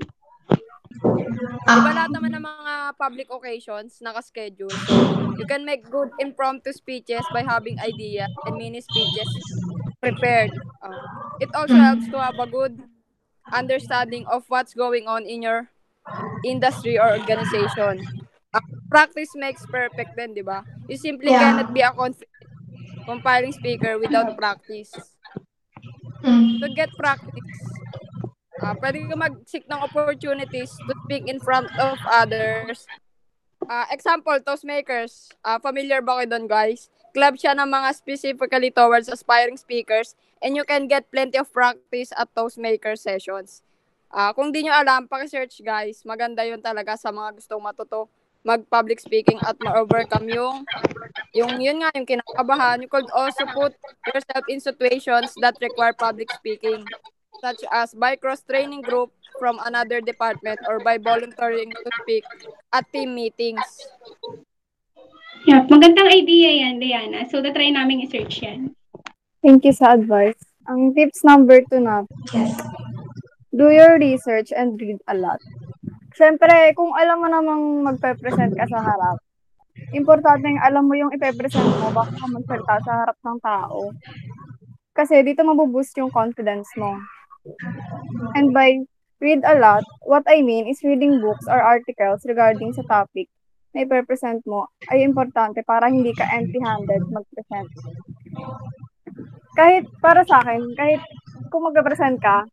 Ah. 1.68 1.78
Diba 1.78 1.92
lahat 1.94 2.12
naman 2.16 2.32
ng 2.34 2.46
mga 2.46 2.74
public 2.98 3.28
occasions 3.30 4.02
naka-schedule. 4.02 4.74
So, 4.88 4.94
you 5.38 5.46
can 5.46 5.68
make 5.68 5.86
good 5.86 6.10
impromptu 6.18 6.74
speeches 6.74 7.22
by 7.30 7.46
having 7.46 7.78
ideas 7.78 8.32
and 8.48 8.58
mini 8.58 8.82
speeches 8.82 9.30
prepared. 10.02 10.54
Uh, 10.82 11.38
it 11.44 11.50
also 11.54 11.76
helps 11.76 12.08
to 12.10 12.18
have 12.18 12.40
a 12.40 12.50
good 12.50 12.80
understanding 13.54 14.26
of 14.28 14.48
what's 14.48 14.74
going 14.74 15.06
on 15.06 15.24
in 15.28 15.44
your 15.44 15.70
industry 16.44 16.98
or 16.98 17.20
organization. 17.20 18.02
Uh, 18.58 18.66
practice 18.90 19.30
makes 19.38 19.62
perfect 19.70 20.18
then, 20.18 20.34
di 20.34 20.42
ba? 20.42 20.66
You 20.90 20.98
simply 20.98 21.30
yeah. 21.30 21.54
cannot 21.54 21.70
be 21.78 21.86
a 21.86 21.94
confident 21.94 22.34
compiling 23.06 23.54
speaker 23.54 24.02
without 24.02 24.34
practice. 24.36 24.92
Mm. 26.26 26.60
To 26.60 26.68
get 26.74 26.90
practice, 26.98 27.62
uh, 28.60 28.74
pwede 28.82 29.06
ka 29.06 29.16
mag-seek 29.16 29.70
ng 29.70 29.80
opportunities 29.80 30.74
to 30.74 30.92
speak 31.06 31.30
in 31.30 31.40
front 31.40 31.70
of 31.78 31.96
others. 32.10 32.84
Uh, 33.64 33.86
example, 33.94 34.36
Toastmakers. 34.42 35.32
Uh, 35.46 35.62
familiar 35.62 36.02
ba 36.02 36.20
kayo 36.20 36.36
doon, 36.36 36.50
guys? 36.50 36.90
Club 37.16 37.38
siya 37.40 37.54
ng 37.56 37.70
mga 37.70 37.96
specifically 37.96 38.74
towards 38.74 39.08
aspiring 39.08 39.56
speakers 39.56 40.18
and 40.44 40.54
you 40.58 40.66
can 40.68 40.86
get 40.86 41.08
plenty 41.10 41.38
of 41.40 41.50
practice 41.54 42.12
at 42.14 42.28
Toastmaker 42.36 42.98
sessions. 42.98 43.62
Uh, 44.08 44.32
kung 44.32 44.56
di 44.56 44.64
nyo 44.64 44.74
alam, 44.76 45.08
paki-search 45.08 45.64
guys. 45.64 46.04
Maganda 46.08 46.44
yun 46.48 46.64
talaga 46.64 46.96
sa 46.96 47.12
mga 47.12 47.40
gustong 47.40 47.60
matuto 47.60 48.08
mag-public 48.44 49.00
speaking 49.00 49.40
at 49.46 49.58
ma-overcome 49.64 50.30
yung 50.30 50.66
yung 51.34 51.62
yun 51.62 51.82
nga, 51.82 51.92
yung 51.96 52.06
kinakabahan. 52.06 52.82
You 52.82 52.90
could 52.90 53.10
also 53.14 53.46
put 53.54 53.74
yourself 54.10 54.44
in 54.50 54.60
situations 54.60 55.34
that 55.42 55.58
require 55.62 55.94
public 55.94 56.30
speaking 56.34 56.86
such 57.42 57.62
as 57.72 57.94
by 57.94 58.18
cross-training 58.18 58.82
group 58.82 59.14
from 59.38 59.62
another 59.66 60.02
department 60.02 60.58
or 60.66 60.82
by 60.82 60.98
volunteering 60.98 61.70
to 61.70 61.90
speak 62.02 62.26
at 62.74 62.86
team 62.90 63.14
meetings. 63.14 63.62
Yeah, 65.46 65.64
magandang 65.70 66.10
idea 66.10 66.66
yan, 66.66 66.82
Diana. 66.82 67.30
So, 67.30 67.40
try 67.46 67.70
namin 67.70 68.04
i-search 68.10 68.42
yan. 68.42 68.74
Thank 69.46 69.64
you 69.64 69.72
sa 69.72 69.94
advice. 69.94 70.42
Ang 70.68 70.92
tips 70.98 71.24
number 71.24 71.62
two 71.70 71.80
na, 71.80 72.04
Yes. 72.34 72.58
do 73.56 73.72
your 73.72 73.96
research 73.96 74.52
and 74.52 74.76
read 74.82 75.00
a 75.08 75.16
lot. 75.16 75.40
Siyempre, 76.18 76.74
kung 76.74 76.98
alam 76.98 77.22
mo 77.22 77.28
namang 77.30 77.86
magpe-present 77.86 78.58
ka 78.58 78.66
sa 78.66 78.82
harap, 78.82 79.22
importante 79.94 80.50
yung 80.50 80.66
alam 80.66 80.90
mo 80.90 80.98
yung 80.98 81.14
ipe-present 81.14 81.70
mo 81.78 81.94
bago 81.94 82.10
ka 82.10 82.26
magsalita 82.26 82.76
sa 82.82 82.94
harap 83.06 83.18
ng 83.22 83.38
tao. 83.38 83.94
Kasi 84.98 85.22
dito 85.22 85.46
mabuboost 85.46 85.94
yung 86.02 86.10
confidence 86.10 86.74
mo. 86.74 86.98
And 88.34 88.50
by 88.50 88.82
read 89.22 89.46
a 89.46 89.62
lot, 89.62 89.86
what 90.10 90.26
I 90.26 90.42
mean 90.42 90.66
is 90.66 90.82
reading 90.82 91.22
books 91.22 91.46
or 91.46 91.62
articles 91.62 92.26
regarding 92.26 92.74
sa 92.74 92.82
topic 92.90 93.30
na 93.78 93.86
ipe-present 93.86 94.42
mo 94.50 94.74
ay 94.90 95.06
importante 95.06 95.62
para 95.62 95.86
hindi 95.86 96.18
ka 96.18 96.26
empty-handed 96.34 97.14
mag-present. 97.14 97.70
Kahit 99.54 99.86
para 100.02 100.26
sa 100.26 100.42
akin, 100.42 100.66
kahit 100.74 101.02
kung 101.54 101.62
magpe-present 101.70 102.18
ka, 102.18 102.50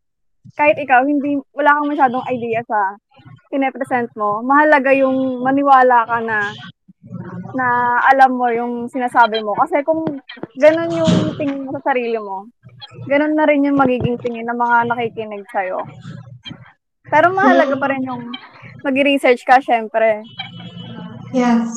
kahit 0.60 0.76
ikaw, 0.76 1.00
hindi, 1.08 1.40
wala 1.56 1.80
kang 1.80 1.88
masyadong 1.88 2.28
idea 2.28 2.60
sa 2.68 3.00
pine-present 3.54 4.10
mo, 4.18 4.42
mahalaga 4.42 4.90
yung 4.90 5.46
maniwala 5.46 6.02
ka 6.10 6.18
na 6.18 6.50
na 7.54 8.02
alam 8.10 8.34
mo 8.34 8.50
yung 8.50 8.90
sinasabi 8.90 9.38
mo. 9.46 9.54
Kasi 9.54 9.86
kung 9.86 10.02
ganun 10.58 10.90
yung 10.90 11.38
tingin 11.38 11.62
mo 11.62 11.70
sa 11.78 11.94
sarili 11.94 12.18
mo, 12.18 12.50
ganun 13.06 13.38
na 13.38 13.46
rin 13.46 13.62
yung 13.62 13.78
magiging 13.78 14.18
tingin 14.18 14.50
ng 14.50 14.58
mga 14.58 14.90
nakikinig 14.90 15.46
sa'yo. 15.54 15.78
Pero 17.06 17.30
mahalaga 17.30 17.78
pa 17.78 17.94
rin 17.94 18.02
yung 18.02 18.34
mag-research 18.82 19.46
ka, 19.46 19.62
syempre. 19.62 20.26
Yes. 21.30 21.70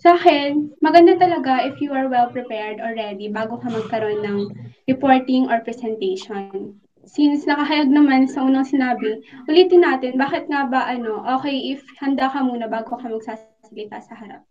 Sa 0.00 0.14
akin, 0.14 0.70
maganda 0.78 1.18
talaga 1.18 1.66
if 1.66 1.82
you 1.82 1.90
are 1.90 2.06
well 2.06 2.30
prepared 2.30 2.78
already 2.78 3.28
bago 3.28 3.58
ka 3.58 3.68
magkaroon 3.68 4.22
ng 4.22 4.38
reporting 4.86 5.50
or 5.50 5.60
presentation. 5.66 6.78
Since 7.08 7.48
nakahayag 7.48 7.88
naman 7.88 8.28
sa 8.28 8.44
unang 8.44 8.68
sinabi, 8.68 9.24
ulitin 9.48 9.82
natin, 9.82 10.20
bakit 10.20 10.46
nga 10.52 10.68
ba 10.68 10.84
ano, 10.84 11.24
okay 11.40 11.72
if 11.72 11.80
handa 11.96 12.28
ka 12.28 12.44
muna 12.44 12.68
bago 12.68 12.96
ka 12.96 13.08
magsasalita 13.08 14.04
sa 14.04 14.14
harap. 14.14 14.44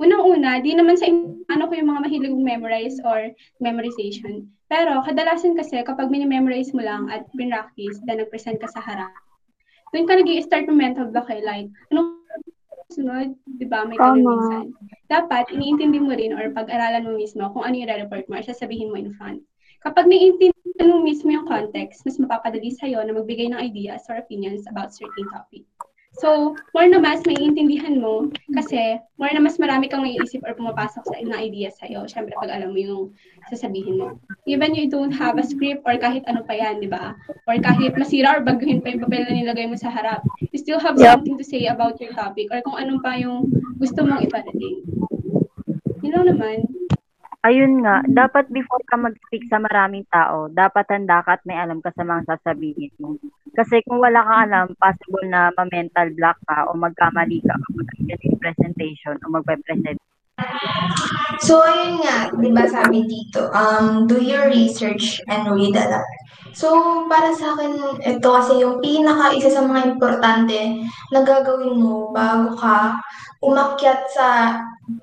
Unang-una, 0.00 0.62
di 0.64 0.72
naman 0.72 0.96
sa 0.96 1.10
ano 1.52 1.68
ko 1.68 1.72
yung 1.76 1.90
mga 1.92 2.02
mahilig 2.08 2.32
memorize 2.32 2.96
or 3.04 3.28
memorization. 3.60 4.48
Pero 4.70 5.02
kadalasan 5.04 5.58
kasi 5.58 5.82
kapag 5.84 6.08
mini-memorize 6.08 6.72
mo 6.72 6.80
lang 6.80 7.10
at 7.12 7.28
pinractice, 7.36 8.00
then 8.08 8.22
nag-present 8.22 8.62
ka 8.62 8.70
sa 8.70 8.80
harap, 8.80 9.12
doon 9.90 10.06
ka 10.06 10.14
nag 10.14 10.30
start 10.46 10.70
ng 10.70 10.78
mental 10.78 11.10
block 11.10 11.26
eh. 11.28 11.42
Like, 11.42 11.68
anong 11.90 12.22
sunod? 12.94 13.34
Di 13.58 13.66
ba? 13.66 13.82
May 13.82 13.98
ganun 13.98 14.22
minsan. 14.22 14.64
Dapat, 15.10 15.50
iniintindi 15.50 15.98
mo 15.98 16.14
rin 16.14 16.34
or 16.38 16.54
pag-aralan 16.54 17.06
mo 17.06 17.18
mismo 17.18 17.50
kung 17.50 17.66
ano 17.66 17.74
yung 17.74 17.90
re-report 17.90 18.24
mo 18.30 18.38
or 18.38 18.46
sasabihin 18.46 18.94
mo 18.94 18.96
in 18.98 19.10
front. 19.18 19.42
Kapag 19.80 20.12
naiintindihan 20.12 20.92
mo 20.92 21.00
mismo 21.00 21.32
yung 21.32 21.48
context, 21.48 22.04
mas 22.04 22.20
mapapadali 22.20 22.68
sa'yo 22.68 23.00
na 23.00 23.16
magbigay 23.16 23.48
ng 23.48 23.60
ideas 23.64 24.04
or 24.12 24.20
opinions 24.20 24.68
about 24.68 24.92
certain 24.92 25.24
topic. 25.32 25.64
So, 26.20 26.52
more 26.76 26.84
na 26.84 27.00
mas 27.00 27.24
may 27.24 27.40
intindihan 27.40 27.96
mo 27.96 28.28
kasi 28.52 29.00
more 29.16 29.32
na 29.32 29.40
mas 29.40 29.56
marami 29.56 29.88
kang 29.88 30.04
naiisip 30.04 30.44
or 30.44 30.52
pumapasok 30.52 31.00
sa 31.08 31.16
na 31.24 31.40
ideas 31.40 31.80
sa'yo. 31.80 32.04
Siyempre, 32.04 32.36
pag 32.36 32.52
alam 32.52 32.76
mo 32.76 32.80
yung 32.80 33.02
sasabihin 33.48 33.96
mo. 33.96 34.20
Even 34.44 34.76
you 34.76 34.84
don't 34.84 35.16
have 35.16 35.40
a 35.40 35.44
script 35.46 35.80
or 35.88 35.96
kahit 35.96 36.28
ano 36.28 36.44
pa 36.44 36.60
yan, 36.60 36.84
di 36.84 36.88
ba? 36.90 37.16
Or 37.48 37.56
kahit 37.56 37.96
masira 37.96 38.36
or 38.36 38.44
baguhin 38.44 38.84
pa 38.84 38.92
yung 38.92 39.00
papel 39.00 39.24
na 39.24 39.32
nilagay 39.32 39.64
mo 39.64 39.80
sa 39.80 39.88
harap. 39.88 40.20
You 40.52 40.60
still 40.60 40.80
have 40.82 41.00
Yep. 41.00 41.24
something 41.24 41.40
to 41.40 41.46
say 41.46 41.72
about 41.72 41.96
your 42.04 42.12
topic 42.12 42.52
or 42.52 42.60
kung 42.60 42.76
anong 42.76 43.00
pa 43.00 43.16
yung 43.16 43.48
gusto 43.80 44.04
mong 44.04 44.28
iparating. 44.28 44.84
Yun 46.04 46.12
lang 46.12 46.26
naman. 46.36 46.69
Ayun 47.40 47.80
nga, 47.80 48.04
dapat 48.04 48.52
before 48.52 48.84
ka 48.84 49.00
mag-speak 49.00 49.48
sa 49.48 49.56
maraming 49.56 50.04
tao, 50.12 50.52
dapat 50.52 50.84
handa 50.92 51.24
ka 51.24 51.40
at 51.40 51.42
may 51.48 51.56
alam 51.56 51.80
ka 51.80 51.88
sa 51.96 52.04
mga 52.04 52.28
sasabihin 52.28 52.92
mo. 53.00 53.16
Kasi 53.56 53.80
kung 53.88 53.96
wala 53.96 54.20
kang 54.20 54.40
alam, 54.44 54.66
possible 54.76 55.24
na 55.24 55.48
ma-mental 55.56 56.12
block 56.12 56.36
ka 56.44 56.68
o 56.68 56.76
magkamali 56.76 57.40
ka 57.40 57.56
kapag 57.56 57.88
yung 58.28 58.40
presentation 58.44 59.16
o 59.24 59.32
magpe-present. 59.32 59.96
So, 61.40 61.64
ayun 61.64 62.04
nga, 62.04 62.28
di 62.28 62.52
ba 62.52 62.68
sabi 62.68 63.08
dito, 63.08 63.48
um, 63.56 64.04
do 64.04 64.20
your 64.20 64.52
research 64.52 65.24
and 65.32 65.48
read 65.48 65.72
a 65.80 65.88
lot. 65.88 66.08
So, 66.52 66.76
para 67.08 67.32
sa 67.32 67.56
akin, 67.56 68.04
ito 68.04 68.28
kasi 68.28 68.60
yung 68.60 68.84
pinaka 68.84 69.32
isa 69.32 69.48
sa 69.48 69.64
mga 69.64 69.96
importante 69.96 70.84
na 71.08 71.24
gagawin 71.24 71.80
mo 71.80 72.12
bago 72.12 72.52
ka 72.60 73.00
umakyat 73.40 74.04
sa 74.12 74.28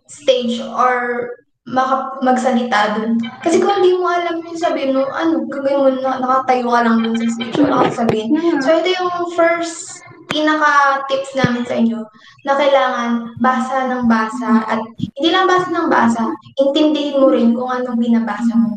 stage 0.05 0.61
or 0.61 1.25
maka, 1.67 2.15
magsalita 2.23 2.95
dun. 2.95 3.19
Kasi 3.43 3.59
kung 3.59 3.83
hindi 3.83 3.99
mo 3.99 4.07
alam 4.07 4.39
yung 4.39 4.55
sabihin 4.55 4.95
mo, 4.95 5.03
ano, 5.11 5.43
gagawin 5.51 5.79
mo 5.83 5.89
na 5.99 6.23
nakatayo 6.23 6.67
ka 6.71 6.79
lang 6.87 6.97
dun 7.03 7.15
sa 7.19 7.27
stage, 7.27 7.59
wala 7.59 7.83
kang 7.83 8.07
sabihin. 8.07 8.29
So, 8.63 8.71
ito 8.71 8.89
yung 8.95 9.11
first 9.35 9.99
pinaka-tips 10.27 11.35
namin 11.39 11.63
sa 11.63 11.75
inyo 11.75 11.99
na 12.43 12.53
kailangan 12.55 13.11
basa 13.39 13.87
ng 13.87 14.03
basa 14.07 14.63
at 14.67 14.79
hindi 14.99 15.29
lang 15.31 15.47
basa 15.47 15.67
ng 15.71 15.87
basa, 15.87 16.23
intindihin 16.59 17.19
mo 17.19 17.31
rin 17.31 17.55
kung 17.55 17.71
anong 17.71 17.99
binabasa 17.99 18.53
mo. 18.55 18.75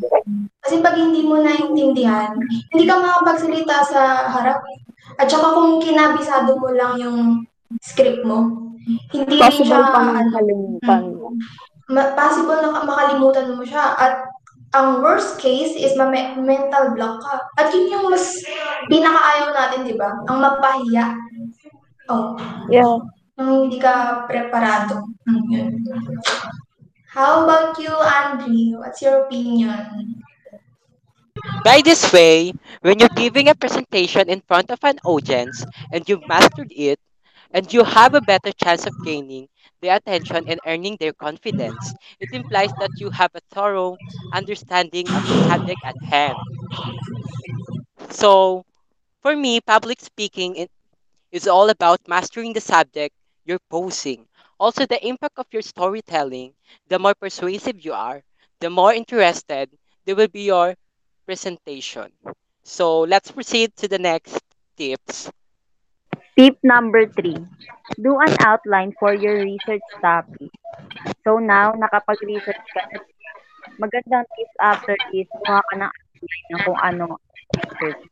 Kasi 0.63 0.83
pag 0.83 0.99
hindi 0.99 1.27
mo 1.27 1.43
naintindihan, 1.43 2.35
hindi 2.71 2.85
ka 2.87 2.95
makapagsalita 2.99 3.77
sa 3.87 4.31
harap. 4.31 4.63
At 5.19 5.27
saka 5.27 5.53
kung 5.53 5.83
kinabisado 5.83 6.59
mo 6.59 6.71
lang 6.75 6.99
yung 6.99 7.19
script 7.83 8.23
mo, 8.23 8.71
hindi 9.15 9.37
rin 9.39 9.43
Possible 9.43 9.79
siya, 9.79 9.93
pang 9.95 10.11
ano, 10.17 10.31
kalimutan 10.35 11.03
mo. 11.15 11.35
Ma- 11.91 12.15
possible 12.15 12.57
na 12.63 12.71
ka- 12.73 12.87
makalimutan 12.87 13.59
mo 13.59 13.67
siya. 13.67 13.99
At 13.99 14.31
ang 14.71 15.03
worst 15.03 15.43
case 15.43 15.75
is 15.75 15.99
ma 15.99 16.07
mental 16.09 16.95
block 16.95 17.19
ka. 17.27 17.35
At 17.59 17.75
yun 17.75 17.91
yung 17.91 18.07
mas 18.09 18.39
pinakaayaw 18.87 19.51
natin, 19.51 19.81
di 19.83 19.95
ba? 19.99 20.15
Ang 20.31 20.39
mapahiya. 20.39 21.19
Oh, 22.07 22.39
Yeah. 22.71 22.87
yung 23.39 23.67
hindi 23.67 23.79
ka 23.83 24.27
preparado. 24.31 25.03
Mm, 25.27 25.43
yun. 25.51 25.71
How 27.11 27.43
about 27.43 27.75
you, 27.83 27.91
Andre? 27.91 28.79
What's 28.79 29.03
your 29.03 29.27
opinion? 29.27 30.23
By 31.65 31.83
this 31.83 32.07
way, 32.13 32.53
when 32.83 32.99
you're 32.99 33.17
giving 33.17 33.49
a 33.49 33.55
presentation 33.59 34.29
in 34.29 34.43
front 34.47 34.71
of 34.71 34.79
an 34.87 35.03
audience 35.03 35.65
and 35.91 36.07
you've 36.07 36.27
mastered 36.31 36.71
it, 36.71 37.01
and 37.51 37.67
you 37.75 37.83
have 37.83 38.15
a 38.15 38.23
better 38.23 38.53
chance 38.55 38.87
of 38.87 38.95
gaining 39.03 39.51
their 39.81 39.97
attention 39.97 40.45
and 40.47 40.61
earning 40.67 40.97
their 41.01 41.13
confidence, 41.13 41.95
it 42.21 42.29
implies 42.33 42.73
that 42.79 43.01
you 43.01 43.11
have 43.11 43.31
a 43.35 43.41
thorough 43.51 43.99
understanding 44.33 45.11
of 45.13 45.27
the 45.27 45.37
subject 45.37 45.81
at 45.85 45.97
hand. 46.03 46.41
So, 48.11 48.65
for 49.23 49.37
me, 49.37 49.61
public 49.61 50.01
speaking 50.01 50.69
is 51.33 51.47
all 51.49 51.71
about 51.71 52.01
mastering 52.09 52.53
the 52.53 52.61
subject 52.61 53.15
you're 53.45 53.61
posing. 53.71 54.29
Also, 54.59 54.87
the 54.87 55.05
impact 55.07 55.39
of 55.39 55.47
your 55.53 55.63
storytelling, 55.63 56.55
the 56.89 56.99
more 56.99 57.15
persuasive 57.15 57.85
you 57.85 57.93
are, 57.93 58.23
the 58.61 58.71
more 58.71 58.93
interested 58.95 59.71
they 60.05 60.15
will 60.15 60.29
be 60.29 60.43
your 60.45 60.75
presentation. 61.27 62.13
So, 62.65 63.01
let's 63.03 63.31
proceed 63.33 63.77
to 63.77 63.89
the 63.89 63.99
next 63.99 64.43
tips. 64.77 65.31
Tip 66.41 66.57
number 66.65 67.05
three, 67.05 67.37
do 68.01 68.17
an 68.17 68.33
outline 68.41 68.97
for 68.97 69.13
your 69.13 69.45
research 69.45 69.85
topic. 70.01 70.49
So 71.21 71.37
now, 71.37 71.77
nakapag-research 71.77 72.65
ka 72.73 72.81
na, 72.89 73.05
magandang 73.77 74.25
tips 74.25 74.57
after 74.57 74.97
is, 75.13 75.29
kumuha 75.37 75.61
ka 75.61 75.75
ng 75.77 75.93
outline 75.93 76.49
ng 76.49 76.63
kung 76.65 76.81
ano 76.81 77.21
research. 77.61 78.09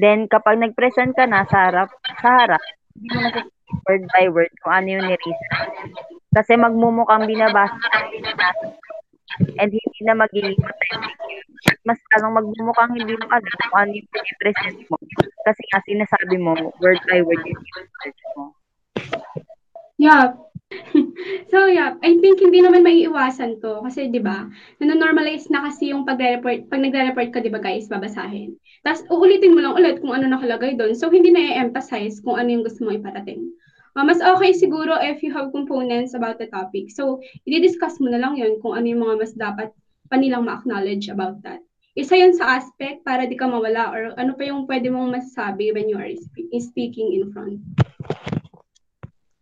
Then, 0.00 0.24
kapag 0.32 0.56
nag-present 0.56 1.12
ka 1.12 1.28
na 1.28 1.44
sa 1.52 1.68
harap, 1.68 1.92
sa 2.24 2.48
harap, 2.48 2.64
hindi 2.96 3.12
mo 3.12 3.28
na 3.28 3.44
word 3.84 4.08
by 4.08 4.32
word 4.32 4.52
kung 4.64 4.80
ano 4.80 4.88
yung 4.96 5.06
ni-research. 5.12 5.76
Kasi 6.32 6.56
magmumukhang 6.56 7.28
binabasa 7.28 7.76
and 9.60 9.68
hindi 9.68 10.00
na 10.08 10.16
magiging 10.16 10.56
authentic 10.64 11.19
mas 11.84 11.98
lalong 12.16 12.40
magmumukhang 12.40 12.92
hindi 12.96 13.14
mo 13.16 13.26
alam 13.28 13.54
kung 13.68 13.78
ano 13.78 13.90
yung 13.96 14.08
present 14.40 14.78
mo. 14.88 14.96
Kasi 15.44 15.62
nga 15.72 15.80
sinasabi 15.84 16.36
mo, 16.40 16.52
word 16.80 17.00
by 17.08 17.20
word 17.24 17.42
yung 17.44 17.60
research 17.60 18.20
mo. 18.36 18.54
Yeah. 20.00 20.36
so 21.50 21.66
yeah, 21.66 21.98
I 21.98 22.14
think 22.22 22.38
hindi 22.38 22.62
naman 22.62 22.86
maiiwasan 22.86 23.58
to 23.58 23.82
kasi 23.82 24.06
'di 24.06 24.22
ba? 24.22 24.46
Nano-normalize 24.78 25.50
na 25.50 25.66
kasi 25.66 25.90
yung 25.90 26.06
pagre-report, 26.06 26.70
pag 26.70 26.78
nagre-report 26.78 27.34
ka 27.34 27.42
'di 27.42 27.50
ba 27.50 27.58
guys, 27.58 27.90
babasahin. 27.90 28.54
Tapos 28.86 29.02
uulitin 29.10 29.58
mo 29.58 29.66
lang 29.66 29.74
ulit 29.74 29.98
kung 29.98 30.14
ano 30.14 30.30
nakalagay 30.30 30.78
doon. 30.78 30.94
So 30.94 31.10
hindi 31.10 31.34
na 31.34 31.42
i-emphasize 31.42 32.22
kung 32.22 32.38
ano 32.38 32.54
yung 32.54 32.62
gusto 32.62 32.86
mo 32.86 32.94
iparating. 32.94 33.50
Uh, 33.98 34.06
mas 34.06 34.22
okay 34.22 34.54
siguro 34.54 34.94
if 35.02 35.18
you 35.20 35.34
have 35.34 35.50
components 35.50 36.14
about 36.14 36.38
the 36.38 36.46
topic. 36.46 36.94
So, 36.94 37.18
i-discuss 37.42 37.98
mo 37.98 38.06
na 38.06 38.22
lang 38.22 38.38
yun 38.38 38.62
kung 38.62 38.78
ano 38.78 38.86
yung 38.86 39.02
mga 39.02 39.14
mas 39.18 39.34
dapat 39.34 39.74
pa 40.10 40.18
nilang 40.18 40.42
ma-acknowledge 40.42 41.06
about 41.06 41.38
that. 41.46 41.62
Isa 41.94 42.18
yun 42.18 42.34
sa 42.34 42.58
aspect 42.58 43.06
para 43.06 43.30
di 43.30 43.38
ka 43.38 43.46
mawala 43.46 43.94
or 43.94 44.02
ano 44.18 44.34
pa 44.34 44.42
yung 44.50 44.66
pwede 44.66 44.90
mong 44.90 45.14
masasabi 45.14 45.70
when 45.70 45.86
you 45.86 45.98
are 45.98 46.10
spe- 46.18 46.50
speaking 46.58 47.14
in 47.14 47.30
front. 47.30 47.62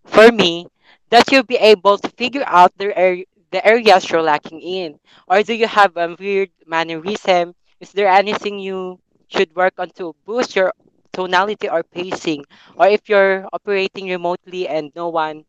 For 0.05 0.33
me, 0.33 0.69
that 1.11 1.31
you'll 1.33 1.49
be 1.49 1.61
able 1.61 1.97
to 1.99 2.09
figure 2.17 2.45
out 2.47 2.73
the, 2.77 2.93
ar- 2.93 3.29
the 3.51 3.61
areas 3.65 4.09
you're 4.09 4.25
lacking 4.25 4.61
in. 4.61 5.01
Or 5.29 5.43
do 5.43 5.55
you 5.55 5.67
have 5.69 5.97
a 5.97 6.17
weird 6.19 6.51
mannerism? 6.67 7.55
Is 7.81 7.93
there 7.93 8.09
anything 8.09 8.59
you 8.59 9.01
should 9.29 9.55
work 9.55 9.75
on 9.79 9.91
to 9.97 10.17
boost 10.25 10.57
your 10.57 10.73
tonality 11.13 11.69
or 11.69 11.83
pacing? 11.83 12.45
Or 12.77 12.89
if 12.89 13.09
you're 13.09 13.47
operating 13.53 14.09
remotely 14.09 14.69
and 14.69 14.93
no 14.97 15.09
one 15.09 15.45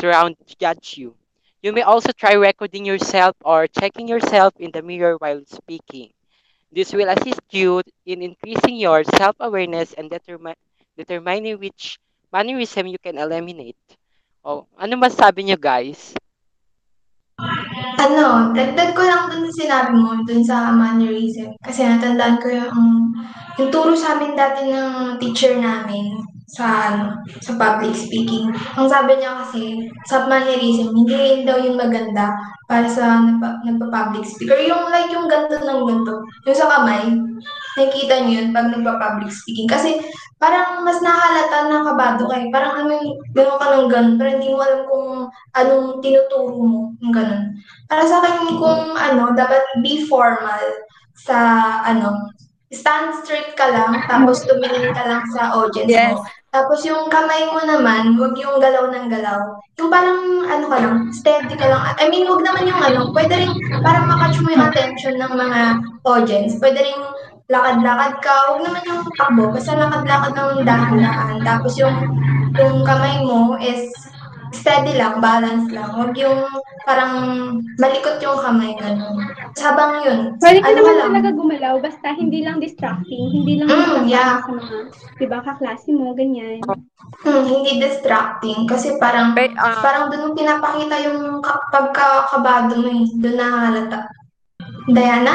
surround 0.00 0.36
judge 0.60 0.96
you. 0.96 1.16
You 1.62 1.70
may 1.70 1.86
also 1.86 2.10
try 2.10 2.34
recording 2.34 2.82
yourself 2.82 3.38
or 3.46 3.70
checking 3.70 4.10
yourself 4.10 4.50
in 4.58 4.74
the 4.74 4.82
mirror 4.82 5.14
while 5.22 5.46
speaking. 5.46 6.10
This 6.74 6.90
will 6.90 7.06
assist 7.06 7.46
you 7.54 7.86
in 8.02 8.18
increasing 8.18 8.82
your 8.82 9.06
self-awareness 9.06 9.94
and 9.94 10.10
determine, 10.10 10.58
determining 10.98 11.62
which 11.62 12.02
mannerism 12.34 12.90
you 12.90 12.98
can 12.98 13.14
eliminate. 13.14 13.78
Oh, 14.42 14.66
ano 14.74 14.98
masabi 14.98 15.46
niyo 15.46 15.54
guys? 15.54 16.18
Ano, 18.02 18.50
dagdag 18.50 18.98
ko 18.98 19.06
lang 19.06 19.30
dun 19.30 19.46
sinabi 19.54 19.94
mo, 19.94 20.18
dun 20.26 20.42
sa 20.42 20.74
mannerism. 20.74 21.54
Kasi 21.62 21.86
natandaan 21.86 22.42
ko 22.42 22.50
yung, 22.50 23.14
yung 23.62 23.70
turo 23.70 23.94
sa 23.94 24.18
amin 24.18 24.34
dati 24.34 24.66
ng 24.66 25.14
teacher 25.22 25.54
namin 25.62 26.31
sa 26.52 26.92
ano, 26.92 27.24
sa 27.40 27.56
public 27.56 27.96
speaking. 27.96 28.52
Ang 28.76 28.84
sabi 28.84 29.16
niya 29.16 29.40
kasi, 29.40 29.88
sa 30.04 30.28
mannerism, 30.28 30.92
hindi 30.92 31.16
rin 31.16 31.48
daw 31.48 31.56
yung 31.56 31.80
maganda 31.80 32.36
para 32.68 32.84
sa 32.84 33.24
nagpa, 33.24 33.64
nagpa-public 33.64 34.20
speaker. 34.28 34.60
Yung 34.60 34.92
like 34.92 35.08
yung 35.08 35.32
ganto 35.32 35.56
ng 35.56 35.80
ganto. 35.88 36.20
Yung 36.44 36.52
sa 36.56 36.68
kamay, 36.68 37.08
nakikita 37.80 38.20
niyo 38.20 38.44
yun 38.44 38.48
pag 38.52 38.68
nagpa-public 38.68 39.32
speaking. 39.32 39.64
Kasi 39.64 39.96
parang 40.36 40.84
mas 40.84 41.00
nahalata 41.00 41.72
na 41.72 41.88
kabado 41.88 42.28
kayo. 42.28 42.46
Parang 42.52 42.84
ano 42.84 43.00
yung 43.00 43.16
gano'n 43.32 43.56
ka 43.56 43.66
ng 43.72 43.88
ganun, 43.88 44.14
pero 44.20 44.28
hindi 44.36 44.48
mo 44.52 44.60
alam 44.60 44.80
kung 44.84 45.06
anong 45.56 46.04
tinuturo 46.04 46.60
mo, 46.60 46.80
yung 47.00 47.14
ganun. 47.16 47.56
Para 47.88 48.04
sa 48.04 48.20
akin, 48.20 48.60
kung 48.60 48.92
ano, 48.92 49.32
dapat 49.32 49.64
be 49.80 50.04
formal 50.04 50.60
sa 51.16 51.36
ano, 51.88 52.28
stand 52.68 53.16
straight 53.24 53.56
ka 53.56 53.72
lang, 53.72 54.04
tapos 54.04 54.44
tumingin 54.44 54.92
ka 54.92 55.04
lang 55.08 55.24
sa 55.32 55.56
audience 55.56 55.88
Yes. 55.88 56.12
mo. 56.12 56.24
Tapos 56.52 56.84
yung 56.84 57.08
kamay 57.08 57.48
mo 57.48 57.64
naman, 57.64 58.12
huwag 58.20 58.36
yung 58.36 58.60
galaw 58.60 58.92
ng 58.92 59.08
galaw. 59.08 59.56
Yung 59.80 59.88
parang, 59.88 60.44
ano 60.44 60.68
ka 60.68 60.76
lang, 60.84 61.08
steady 61.08 61.56
ka 61.56 61.64
lang. 61.64 61.96
I 61.96 62.12
mean, 62.12 62.28
huwag 62.28 62.44
naman 62.44 62.68
yung 62.68 62.76
ano, 62.76 63.08
pwede 63.16 63.40
rin, 63.40 63.56
parang 63.80 64.04
makatch 64.04 64.44
mo 64.44 64.52
yung 64.52 64.68
attention 64.68 65.16
ng 65.16 65.32
mga 65.32 65.60
audience. 66.04 66.60
Pwede 66.60 66.84
rin 66.84 67.00
lakad-lakad 67.48 68.20
ka, 68.20 68.34
huwag 68.52 68.68
naman 68.68 68.84
yung 68.84 69.00
takbo, 69.16 69.48
basta 69.48 69.80
lakad-lakad 69.80 70.32
ng 70.36 70.68
dahan-dahan. 70.68 71.36
Tapos 71.40 71.72
yung, 71.80 71.96
yung 72.60 72.84
kamay 72.84 73.24
mo 73.24 73.56
is 73.56 73.88
steady 74.52 74.94
lang, 74.94 75.18
balance 75.18 75.72
lang. 75.72 75.88
Huwag 75.92 76.12
yung 76.14 76.44
parang 76.84 77.12
malikot 77.76 78.20
yung 78.20 78.38
kamay, 78.38 78.76
gano'n. 78.76 79.16
Habang 79.56 80.04
yun, 80.04 80.18
Pwede 80.38 80.60
ka 80.60 80.68
ano 80.68 80.76
naman 80.78 80.94
lang, 80.94 81.08
talaga 81.12 81.30
gumalaw, 81.32 81.74
basta 81.80 82.06
hindi 82.12 82.44
lang 82.44 82.60
distracting, 82.60 83.32
hindi 83.32 83.60
lang 83.60 83.68
Mm, 83.68 83.76
distracting 83.76 84.08
yeah. 84.08 84.40
sa 84.40 84.50
mga, 84.52 84.76
di 85.18 85.26
ba, 85.26 85.38
kaklase 85.40 85.90
mo, 85.92 86.12
ganyan. 86.12 86.60
hmm, 87.22 87.42
hindi 87.44 87.80
distracting. 87.80 88.64
Kasi 88.66 88.96
parang, 88.96 89.32
Pe- 89.32 89.56
ah, 89.56 89.80
parang 89.80 90.08
doon 90.08 90.36
pinapakita 90.36 90.96
yung 91.04 91.40
ka- 91.40 91.68
pagkakabado 91.70 92.76
mo 92.78 92.88
eh. 92.88 93.04
Doon 93.18 93.36
nahalata. 93.36 94.00
Diana? 94.88 95.34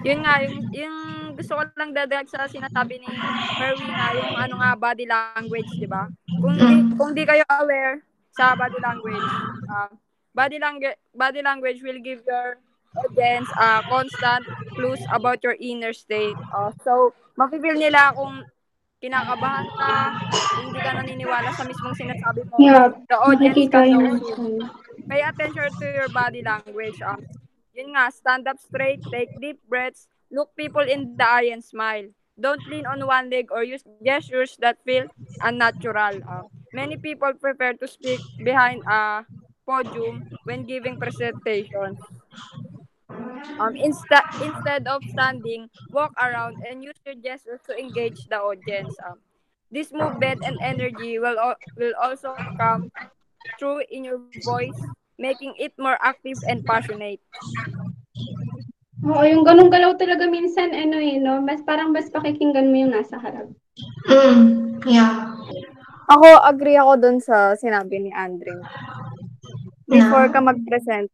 yun 0.00 0.24
nga, 0.24 0.40
yung, 0.40 0.56
yung 0.72 0.96
gusto 1.36 1.56
ko 1.56 1.62
lang 1.76 1.92
dadag 1.92 2.24
sa 2.28 2.48
sinasabi 2.48 3.00
ni 3.00 3.08
Merwina, 3.60 4.04
yung 4.16 4.32
ano 4.34 4.54
nga, 4.58 4.70
body 4.74 5.04
language, 5.04 5.70
di 5.76 5.84
ba? 5.84 6.08
Kung 6.40 6.56
di, 6.56 6.74
kung 6.96 7.12
di 7.12 7.24
kayo 7.24 7.44
aware 7.48 8.00
sa 8.40 8.56
body 8.56 8.80
language, 8.80 9.28
uh, 9.68 9.92
body, 10.32 10.56
language 10.56 10.96
body 11.12 11.44
language 11.44 11.84
will 11.84 12.00
give 12.00 12.24
your 12.24 12.56
audience 12.96 13.52
uh, 13.60 13.84
constant 13.84 14.48
clues 14.72 15.04
about 15.12 15.44
your 15.44 15.60
inner 15.60 15.92
state. 15.92 16.40
Uh, 16.48 16.72
so, 16.80 17.12
mapipil 17.36 17.76
nila 17.76 18.16
kung 18.16 18.40
kinakabahan 19.04 19.68
ka, 19.76 19.92
hindi 20.56 20.78
ka 20.80 20.90
naniniwala 20.96 21.52
sa 21.52 21.68
mismong 21.68 21.92
sinasabi 21.92 22.40
mo. 22.48 22.56
Yeah, 22.56 22.88
The 23.12 23.18
audience 23.20 23.68
know 23.68 23.84
you. 23.84 24.64
Pay 25.04 25.20
attention 25.20 25.68
to 25.76 25.86
your 25.92 26.08
body 26.08 26.40
language. 26.40 26.96
Um, 27.04 27.20
yun 27.76 27.92
nga, 27.92 28.08
stand 28.08 28.48
up 28.48 28.56
straight, 28.56 29.04
take 29.12 29.32
deep 29.36 29.60
breaths, 29.68 30.08
look 30.32 30.52
people 30.56 30.84
in 30.84 31.16
the 31.16 31.28
eye 31.28 31.52
and 31.52 31.60
smile. 31.64 32.08
Don't 32.40 32.64
lean 32.72 32.88
on 32.88 33.04
one 33.04 33.28
leg 33.28 33.52
or 33.52 33.64
use 33.64 33.84
gestures 34.00 34.56
that 34.64 34.80
feel 34.84 35.08
unnatural. 35.44 36.24
Um, 36.24 36.48
many 36.72 36.96
people 36.96 37.32
prefer 37.34 37.74
to 37.74 37.86
speak 37.86 38.20
behind 38.42 38.82
a 38.86 39.24
podium 39.66 40.24
when 40.44 40.64
giving 40.64 40.96
presentations. 40.96 41.98
Um, 43.60 43.76
insta- 43.76 44.24
instead 44.40 44.88
of 44.88 45.04
standing, 45.12 45.68
walk 45.92 46.16
around 46.16 46.56
and 46.64 46.82
use 46.82 46.96
your 47.04 47.14
gestures 47.14 47.60
to 47.68 47.76
engage 47.76 48.24
the 48.28 48.40
audience. 48.40 48.96
Um, 49.04 49.20
this 49.70 49.92
movement 49.92 50.40
and 50.46 50.56
energy 50.64 51.18
will 51.20 51.38
al- 51.38 51.60
will 51.76 51.92
also 52.00 52.34
come 52.56 52.90
through 53.58 53.84
in 53.92 54.08
your 54.08 54.18
voice, 54.42 54.80
making 55.20 55.54
it 55.60 55.76
more 55.76 56.00
active 56.00 56.40
and 56.48 56.64
passionate. 56.64 57.20
Oo, 59.00 59.24
yung 59.24 59.44
ganung 59.44 59.72
galaw 59.72 59.96
talaga 59.96 60.28
minsan, 60.28 60.72
ano 60.76 60.96
eh, 61.00 61.16
no? 61.16 61.40
Mas 61.40 61.60
parang 61.64 61.92
mas 61.92 62.12
pakikinggan 62.12 62.68
mo 62.68 62.76
yung 62.84 62.92
nasa 62.92 63.16
harap. 63.16 63.48
Mm, 64.08 64.80
yeah. 64.84 65.32
Ako, 66.10 66.26
agree 66.42 66.74
ako 66.74 66.92
dun 66.98 67.18
sa 67.22 67.54
sinabi 67.54 68.02
ni 68.02 68.10
Andre. 68.10 68.50
Before 69.86 70.26
ka 70.30 70.42
mag-present, 70.42 71.06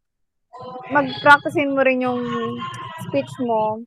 mag-practicein 0.89 1.77
mo 1.77 1.85
rin 1.85 2.01
yung 2.01 2.21
speech 3.05 3.29
mo 3.45 3.85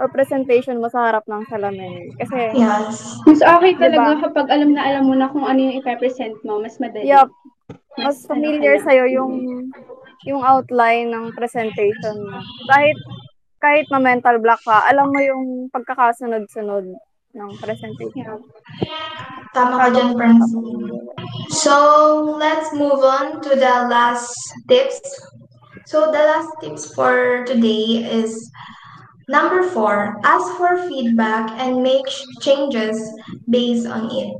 or 0.00 0.08
presentation 0.08 0.80
mo 0.80 0.88
sa 0.88 1.12
harap 1.12 1.28
ng 1.28 1.44
salamin. 1.52 2.08
Kasi, 2.16 2.56
Yes. 2.56 3.20
Mas 3.28 3.44
okay 3.44 3.76
talaga 3.76 4.16
Diba? 4.16 4.22
kapag 4.28 4.46
alam 4.48 4.72
na 4.72 4.80
alam 4.80 5.04
mo 5.04 5.14
na 5.16 5.28
kung 5.28 5.44
ano 5.44 5.60
yung 5.60 5.76
ipapresent 5.76 6.40
mo, 6.40 6.56
mas 6.56 6.80
madali. 6.80 7.04
yup, 7.04 7.28
mas 8.00 8.16
Mas 8.16 8.16
ano 8.24 8.28
familiar 8.32 8.80
ka 8.80 8.80
na. 8.80 8.84
sa'yo 8.88 9.04
yung 9.12 9.32
yung 10.24 10.40
outline 10.44 11.08
ng 11.12 11.32
presentation 11.36 12.16
mo. 12.28 12.40
Kahit 12.68 12.96
kahit 13.60 13.86
ma-mental 13.92 14.40
block 14.40 14.60
ka, 14.64 14.88
alam 14.88 15.12
mo 15.12 15.20
yung 15.20 15.68
pagkakasunod-sunod 15.68 16.88
presentation. 17.60 18.42
Tama 19.54 19.74
ka 19.78 19.88
dyan. 19.90 20.38
So, 21.50 21.74
let's 22.38 22.70
move 22.74 23.02
on 23.02 23.42
to 23.42 23.50
the 23.54 23.86
last 23.90 24.30
tips. 24.70 24.98
So, 25.86 26.10
the 26.10 26.22
last 26.22 26.50
tips 26.62 26.94
for 26.94 27.42
today 27.46 28.06
is 28.06 28.34
number 29.26 29.62
four, 29.62 30.18
ask 30.26 30.46
for 30.58 30.86
feedback 30.86 31.50
and 31.58 31.82
make 31.82 32.06
changes 32.42 32.98
based 33.50 33.86
on 33.86 34.10
it. 34.10 34.34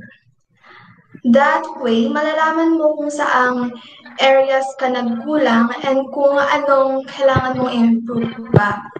That 1.31 1.63
way, 1.79 2.09
malalaman 2.09 2.81
mo 2.81 2.97
kung 2.97 3.13
saang 3.13 3.77
areas 4.17 4.65
ka 4.81 4.89
nagkulang 4.89 5.69
and 5.85 6.01
kung 6.11 6.33
anong 6.33 7.05
kailangan 7.07 7.61
mong 7.61 7.71
improve 7.71 8.35
pa. 8.51 8.90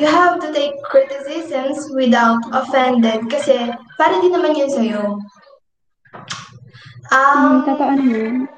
You 0.00 0.08
have 0.08 0.40
to 0.40 0.48
take 0.52 0.72
criticisms 0.88 1.92
without 1.92 2.40
offended 2.52 3.28
kasi 3.28 3.68
para 4.00 4.16
din 4.24 4.32
naman 4.32 4.56
yun 4.56 4.70
sa'yo. 4.72 5.02
Mm, 5.20 5.42
Um, 7.12 7.60
totoo 7.68 7.92
naman. 7.92 8.48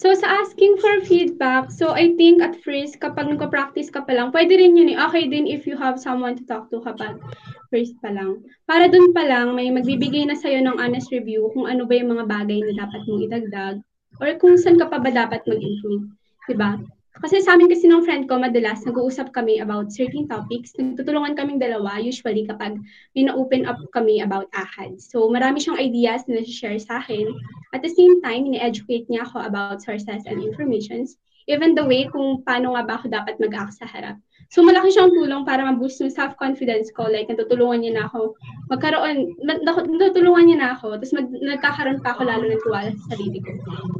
So, 0.00 0.16
sa 0.16 0.40
asking 0.40 0.80
for 0.80 1.04
feedback, 1.04 1.68
so 1.68 1.92
I 1.92 2.16
think 2.16 2.40
at 2.40 2.56
first, 2.64 2.96
kapag 3.04 3.28
nagpa-practice 3.28 3.92
ka 3.92 4.00
pa 4.00 4.16
lang, 4.16 4.32
pwede 4.32 4.56
rin 4.56 4.72
yun 4.72 4.96
eh. 4.96 4.96
Okay 4.96 5.28
din 5.28 5.44
if 5.44 5.68
you 5.68 5.76
have 5.76 6.00
someone 6.00 6.32
to 6.40 6.44
talk 6.48 6.72
to 6.72 6.80
kapag 6.80 7.20
first 7.68 7.92
pa 8.00 8.08
lang. 8.08 8.40
Para 8.64 8.88
dun 8.88 9.12
pa 9.12 9.28
lang, 9.28 9.52
may 9.52 9.68
magbibigay 9.68 10.24
na 10.24 10.32
sa'yo 10.32 10.64
ng 10.64 10.80
honest 10.80 11.12
review 11.12 11.52
kung 11.52 11.68
ano 11.68 11.84
ba 11.84 11.92
yung 12.00 12.16
mga 12.16 12.24
bagay 12.24 12.64
na 12.64 12.72
dapat 12.80 13.00
mong 13.04 13.24
idagdag 13.28 13.76
or 14.24 14.28
kung 14.40 14.56
saan 14.56 14.80
ka 14.80 14.88
pa 14.88 14.96
ba 14.96 15.12
dapat 15.12 15.44
mag-improve. 15.44 16.08
Diba? 16.48 16.80
Kasi 17.18 17.42
sa 17.42 17.58
amin 17.58 17.66
kasi 17.66 17.90
ng 17.90 18.06
friend 18.06 18.30
ko, 18.30 18.38
madalas 18.38 18.86
nag-uusap 18.86 19.34
kami 19.34 19.58
about 19.58 19.90
certain 19.90 20.30
topics. 20.30 20.70
Nagtutulungan 20.78 21.34
kaming 21.34 21.58
dalawa, 21.58 21.98
usually 21.98 22.46
kapag 22.46 22.78
may 23.18 23.26
na-open 23.26 23.66
up 23.66 23.82
kami 23.90 24.22
about 24.22 24.46
AHAD. 24.54 25.02
So 25.02 25.26
marami 25.26 25.58
siyang 25.58 25.82
ideas 25.82 26.30
na 26.30 26.46
share 26.46 26.78
sa 26.78 27.02
akin. 27.02 27.26
At 27.74 27.82
the 27.82 27.90
same 27.90 28.22
time, 28.22 28.46
ini-educate 28.46 29.10
niya 29.10 29.26
ako 29.26 29.42
about 29.42 29.82
sources 29.82 30.22
and 30.22 30.38
informations. 30.38 31.18
Even 31.50 31.74
the 31.74 31.82
way 31.82 32.06
kung 32.06 32.46
paano 32.46 32.78
nga 32.78 32.86
ba 32.86 32.94
ako 33.02 33.10
dapat 33.10 33.42
mag-act 33.42 33.74
sa 33.74 33.90
harap. 33.90 34.14
So 34.50 34.66
malaki 34.66 34.90
siyang 34.90 35.14
tulong 35.14 35.46
para 35.46 35.62
ma-boost 35.62 36.02
yung 36.02 36.10
self-confidence 36.10 36.90
ko. 36.90 37.06
Like, 37.06 37.30
natutulungan 37.30 37.86
niya 37.86 37.92
na 37.94 38.04
ako 38.10 38.34
magkaroon, 38.66 39.38
na- 39.46 39.62
na- 39.62 39.86
natutulungan 39.86 40.44
niya 40.50 40.58
na 40.58 40.68
ako, 40.74 40.98
tapos 40.98 41.14
mag, 41.14 41.26
nagkakaroon 41.30 42.02
pa 42.02 42.18
ako 42.18 42.26
lalo 42.26 42.50
ng 42.50 42.62
tiwala 42.66 42.90
sa 42.90 43.14
sarili 43.14 43.38
ko. 43.38 43.50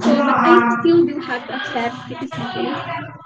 So, 0.03 0.11
I 0.19 0.53
still 0.83 1.07
do 1.07 1.23
have 1.23 1.47
to 1.47 1.55
accept 1.55 1.95
criticism. 2.11 2.67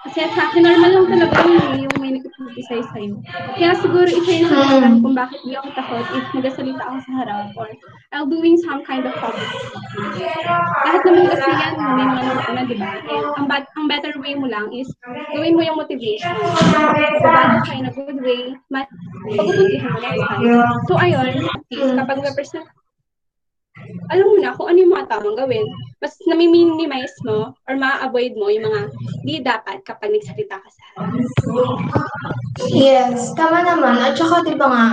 Kasi 0.05 0.21
sa 0.37 0.53
akin, 0.53 0.69
normal 0.69 0.91
lang 0.93 1.07
talaga 1.17 1.37
yun 1.49 1.65
eh, 1.65 1.81
yung 1.89 1.97
may 1.97 2.13
nag-criticize 2.21 2.89
sa'yo. 2.93 3.17
Kaya 3.57 3.73
siguro 3.81 4.05
isa 4.05 4.31
yun 4.31 4.47
sa 4.53 4.57
dahilan 4.61 4.95
kung 5.01 5.17
bakit 5.17 5.41
di 5.49 5.57
ako 5.57 5.69
takot 5.73 6.05
if 6.13 6.25
nagasalita 6.37 6.83
ako 6.85 6.97
sa 7.09 7.11
harap 7.25 7.49
or 7.57 7.73
I'll 8.13 8.29
doing 8.29 8.61
some 8.61 8.85
kind 8.85 9.09
of 9.09 9.17
public 9.17 9.49
speaking. 9.49 10.29
Lahat 10.85 11.01
naman 11.09 11.25
kasi 11.33 11.51
yan, 11.51 11.75
may 11.97 12.05
mga 12.05 12.21
nauna, 12.37 12.63
di 12.69 12.77
ba? 12.77 12.91
And 13.01 13.25
ang, 13.41 13.47
ang 13.49 13.87
better 13.89 14.13
way 14.21 14.37
mo 14.37 14.45
lang 14.45 14.69
is 14.77 14.93
gawin 15.33 15.57
mo 15.57 15.65
yung 15.65 15.81
motivation. 15.81 16.31
Pagbabago 17.15 17.59
ka 17.63 17.73
in 17.79 17.87
a 17.87 17.93
good 17.95 18.19
way, 18.19 18.43
mo 18.71 18.83
next 20.03 20.23
time. 20.27 20.43
So, 20.91 20.99
ayun, 20.99 21.47
kapag 21.71 22.19
represent 22.27 22.67
alam 24.13 24.27
mo 24.31 24.37
na 24.39 24.55
kung 24.55 24.71
ano 24.71 24.79
yung 24.81 24.95
mga 24.95 25.09
tamang 25.11 25.37
gawin. 25.37 25.67
Mas 25.99 26.15
nami-minimize 26.29 27.17
mo 27.27 27.53
or 27.67 27.75
ma-avoid 27.75 28.37
mo 28.39 28.47
yung 28.53 28.71
mga 28.71 28.81
di 29.25 29.35
dapat 29.43 29.83
kapag 29.83 30.15
nagsalita 30.15 30.61
ka 30.61 30.69
sa 30.69 30.83
harap. 30.95 31.11
Yes, 32.71 33.35
tama 33.35 33.67
naman. 33.67 33.99
At 33.99 34.15
saka, 34.15 34.47
di 34.47 34.55
ba 34.55 34.69
nga, 34.71 34.87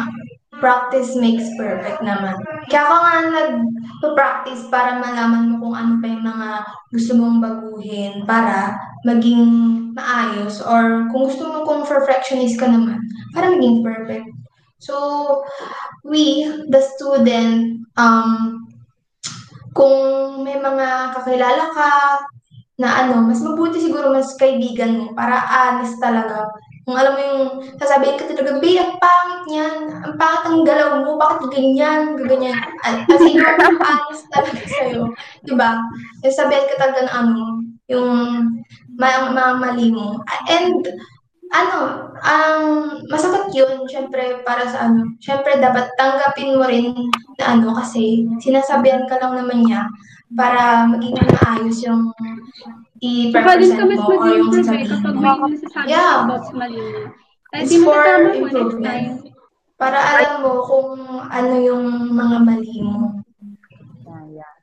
practice 0.60 1.16
makes 1.16 1.48
perfect 1.56 2.04
naman. 2.04 2.36
Kaya 2.68 2.84
ako 2.84 2.96
nga 3.00 3.16
nag-practice 3.32 4.68
para 4.68 5.00
malaman 5.00 5.56
mo 5.56 5.56
kung 5.64 5.76
ano 5.78 5.94
pa 6.04 6.12
yung 6.12 6.26
mga 6.28 6.50
gusto 6.92 7.12
mong 7.16 7.38
baguhin 7.40 8.14
para 8.28 8.76
maging 9.08 9.44
maayos 9.96 10.60
or 10.60 11.08
kung 11.10 11.32
gusto 11.32 11.48
mo 11.48 11.64
kung 11.64 11.88
perfectionist 11.88 12.60
ka 12.60 12.68
naman, 12.68 13.00
para 13.32 13.48
maging 13.48 13.80
perfect. 13.80 14.28
So, 14.82 14.96
we, 16.04 16.44
the 16.68 16.82
student, 16.98 17.86
um, 17.96 18.66
kung 19.72 20.44
may 20.44 20.60
mga 20.60 21.16
kakilala 21.16 21.66
ka 21.72 21.92
na 22.82 23.06
ano, 23.06 23.30
mas 23.30 23.40
mabuti 23.40 23.78
siguro 23.78 24.10
mas 24.10 24.34
kaibigan 24.36 24.98
mo 24.98 25.06
para 25.14 25.38
honest 25.38 25.96
talaga. 26.02 26.50
Kung 26.82 26.98
alam 26.98 27.14
mo 27.14 27.22
yung 27.22 27.46
sasabihin 27.78 28.18
ka 28.18 28.26
talaga, 28.26 28.58
Be, 28.58 28.74
ang 28.82 28.98
pangit 28.98 29.42
niyan. 29.46 29.78
Ang 30.02 30.16
pangit 30.18 30.44
ang 30.50 30.60
galaw 30.66 30.90
mo. 31.06 31.14
Bakit 31.22 31.54
ganyan? 31.54 32.18
Ganyan. 32.26 32.58
As 32.82 33.22
in, 33.22 33.38
yung 33.38 33.78
honest 33.78 34.26
talaga 34.34 34.64
sa'yo. 34.66 35.02
Diba? 35.46 35.78
Yung 36.26 36.36
sabihin 36.36 36.66
ka 36.74 36.76
talaga 36.82 37.02
ng 37.06 37.14
ano, 37.14 37.42
yung 37.86 38.10
mga, 38.98 39.18
mga 39.30 39.54
mali 39.62 39.88
mo. 39.94 40.18
And, 40.50 40.82
ano, 41.52 41.80
ang 42.24 42.62
masakit 43.12 43.52
yun, 43.52 43.86
syempre, 43.86 44.42
para 44.48 44.64
sa 44.66 44.88
ano, 44.88 45.06
syempre, 45.20 45.60
dapat 45.60 45.92
tanggapin 46.00 46.56
mo 46.56 46.64
rin 46.66 46.96
na 47.38 47.60
ano, 47.60 47.76
kasi 47.76 48.26
sinasabihan 48.40 49.06
ka 49.06 49.20
lang 49.20 49.36
naman 49.36 49.68
niya 49.68 49.86
para 50.32 50.62
maging 50.88 51.16
maayos 51.18 51.78
yung 51.84 52.02
i-represent 53.00 53.90
mo 53.90 54.06
or 54.10 54.30
yung 54.30 54.52
sasabihin 54.54 54.88
kapag 54.88 55.16
mo. 55.16 55.22
may 55.22 55.52
nasasabi 55.52 55.88
Yeah. 55.88 56.18
It's 57.52 57.76
for 57.78 58.00
improvement. 58.32 59.28
Para 59.76 59.98
alam 59.98 60.40
mo 60.40 60.64
kung 60.64 60.90
ano 61.28 61.54
yung 61.58 61.84
mga 62.10 62.38
mali 62.40 62.80
mo. 62.80 63.20
Yeah, 64.06 64.24
yeah. 64.32 64.54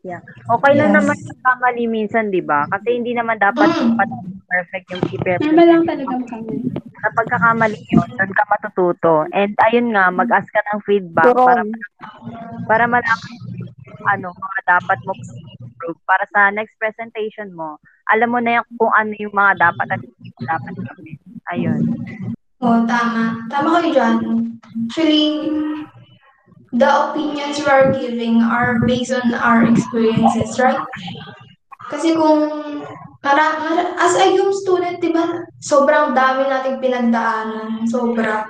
Yeah. 0.00 0.20
Okay 0.46 0.72
lang 0.74 0.92
Yes. 0.92 0.96
naman 1.00 1.16
yung 1.18 1.40
kamali 1.42 1.84
minsan, 1.84 2.30
di 2.30 2.40
ba? 2.40 2.68
Kasi 2.68 2.88
hindi 2.94 3.12
naman 3.12 3.36
dapat 3.36 3.66
Mm. 3.66 3.98
perfect 4.46 4.86
yung 4.90 5.04
i-represent. 5.10 5.42
Normal 5.50 5.66
lang 5.66 5.82
talagang 5.84 6.24
kami. 6.24 6.54
Sa 7.00 7.08
pagkakamali 7.10 7.80
yun, 7.88 8.08
doon 8.10 8.30
ka 8.30 8.44
matututo. 8.46 9.14
And 9.32 9.56
ayun 9.62 9.90
nga, 9.90 10.12
mag-ask 10.12 10.46
ka 10.46 10.60
ng 10.70 10.80
feedback 10.84 11.26
Turon. 11.26 11.46
para 11.48 11.62
para 12.68 12.84
malaman 12.86 13.32
mo 13.34 13.59
ano 14.10 14.32
mga 14.32 14.58
dapat 14.78 14.98
mo 15.04 15.12
improve 15.80 16.00
para 16.04 16.24
sa 16.30 16.52
next 16.52 16.76
presentation 16.76 17.50
mo. 17.56 17.80
Alam 18.12 18.36
mo 18.36 18.38
na 18.42 18.60
yung, 18.60 18.66
kung 18.76 18.92
ano 18.92 19.12
yung 19.16 19.32
mga 19.32 19.72
dapat 19.72 19.86
at 19.96 20.00
hindi 20.02 20.28
mo 20.34 20.42
dapat 20.44 20.74
gawin. 20.76 21.18
Ayun. 21.50 21.80
Oo, 22.60 22.78
tama. 22.84 23.48
Tama 23.48 23.68
kayo 23.80 23.88
dyan. 23.96 24.16
Actually, 24.86 25.26
the 26.76 26.90
opinions 26.90 27.56
we 27.58 27.66
are 27.66 27.88
giving 27.96 28.44
are 28.44 28.84
based 28.84 29.16
on 29.16 29.32
our 29.32 29.64
experiences, 29.64 30.60
right? 30.60 30.84
Kasi 31.88 32.14
kung 32.14 32.46
para, 33.20 33.56
para- 33.60 33.92
as 34.00 34.16
a 34.16 34.32
young 34.32 34.52
student, 34.52 35.00
di 35.00 35.12
ba, 35.12 35.44
sobrang 35.60 36.12
dami 36.12 36.48
nating 36.48 36.80
pinagdaanan. 36.80 37.84
Sobra. 37.88 38.48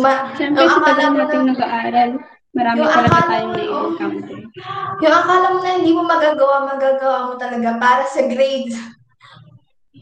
Ma, 0.00 0.12
Siyempre, 0.36 0.64
sa 0.68 0.80
tagal 0.84 1.08
mo 1.12 1.16
natin 1.24 1.40
na, 1.44 1.48
nag-aaral, 1.56 2.10
marami 2.50 2.82
Yung 2.82 2.90
talaga 2.90 3.18
tayong 3.26 3.52
na-encounter. 3.54 4.10
yung 5.00 5.14
akala 5.14 5.46
mo 5.54 5.58
na 5.62 5.76
hindi 5.78 5.92
mo 5.94 6.02
magagawa, 6.02 6.56
magagawa 6.66 7.18
mo 7.30 7.34
talaga 7.36 7.78
para 7.78 8.02
sa 8.04 8.26
grades. 8.26 8.74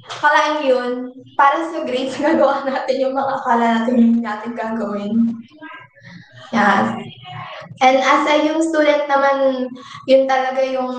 Akalaan 0.09 0.65
yun, 0.65 0.93
para 1.37 1.61
sa 1.69 1.85
grades, 1.85 2.17
gagawa 2.25 2.65
natin 2.65 2.97
yung 2.99 3.15
mga 3.15 3.33
akala 3.37 3.65
natin 3.79 3.95
hindi 3.97 4.21
natin 4.21 4.53
gagawin. 4.57 5.15
Yeah. 6.49 6.97
And 7.79 8.01
as 8.01 8.25
a 8.25 8.41
young 8.43 8.65
student 8.65 9.05
naman, 9.05 9.69
yun 10.09 10.25
talaga 10.25 10.65
yung 10.65 10.97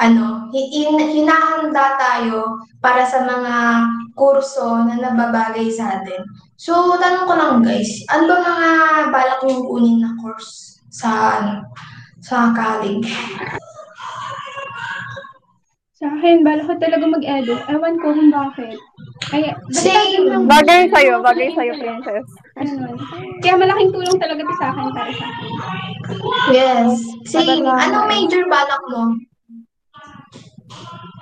ano, 0.00 0.48
hi- 0.48 0.72
hin- 0.72 1.12
hinahanda 1.12 2.00
tayo 2.00 2.56
para 2.80 3.04
sa 3.04 3.20
mga 3.22 3.54
kurso 4.16 4.80
na 4.88 4.96
nababagay 4.96 5.68
sa 5.68 6.00
atin. 6.00 6.24
So, 6.60 6.92
tanong 7.00 7.24
ko 7.24 7.32
lang 7.40 7.64
guys, 7.64 8.04
ano 8.12 8.28
ba 8.28 8.36
mga 8.44 8.68
balak 9.08 9.40
niyong 9.48 9.64
kunin 9.64 9.96
na 10.04 10.12
course 10.20 10.76
sa 10.92 11.40
ano, 11.40 11.64
sa 12.20 12.52
college? 12.52 13.08
Sa 15.96 16.12
akin, 16.12 16.44
bala 16.44 16.60
ko 16.68 16.76
talaga 16.76 17.08
mag-edit. 17.08 17.64
Ewan 17.64 17.96
ko 17.96 18.12
kung 18.12 18.28
bakit. 18.28 18.76
Kaya, 19.32 19.56
Same. 19.72 20.28
Bagay 20.44 20.92
sa'yo, 20.92 21.24
bagay 21.24 21.48
sa'yo, 21.56 21.72
princess. 21.80 22.28
Ganun. 22.56 22.96
Kaya 23.40 23.56
malaking 23.56 23.92
tulong 23.96 24.16
talaga 24.20 24.40
to 24.44 24.54
sa 24.60 24.68
akin 24.76 24.88
para 24.92 25.12
sa 25.16 25.26
akin. 25.32 25.52
Yes. 26.52 26.88
Same. 27.24 27.64
Anong 27.64 28.04
major 28.04 28.44
balak 28.52 28.84
mo? 28.92 29.16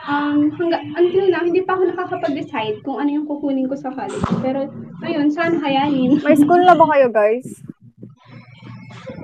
Um, 0.09 0.49
hangga, 0.57 0.81
until 0.97 1.29
now, 1.29 1.45
hindi 1.45 1.61
pa 1.69 1.77
ako 1.77 1.93
nakakapag-decide 1.93 2.81
kung 2.81 2.97
ano 2.97 3.11
yung 3.13 3.27
kukunin 3.29 3.69
ko 3.69 3.77
sa 3.77 3.93
college. 3.93 4.25
Pero, 4.41 4.73
ayun, 5.05 5.29
sana 5.29 5.61
kayanin. 5.61 6.17
May 6.25 6.37
school 6.37 6.65
na 6.65 6.73
ba 6.73 6.89
kayo, 6.89 7.13
guys? 7.13 7.45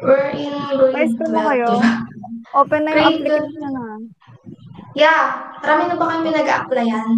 We're 0.04 0.36
in 0.36 0.52
grade 0.76 0.92
May 0.92 1.08
school 1.08 1.32
na 1.32 1.40
12, 1.40 1.48
kayo? 1.48 1.68
Open 2.52 2.80
na 2.84 2.90
yung 2.92 3.00
Grade 3.00 3.08
application 3.16 3.72
na. 3.72 3.84
Yeah. 4.92 5.24
Marami 5.64 5.82
na 5.88 5.96
ba 5.96 6.06
kami 6.12 6.28
nag-applyan? 6.30 7.16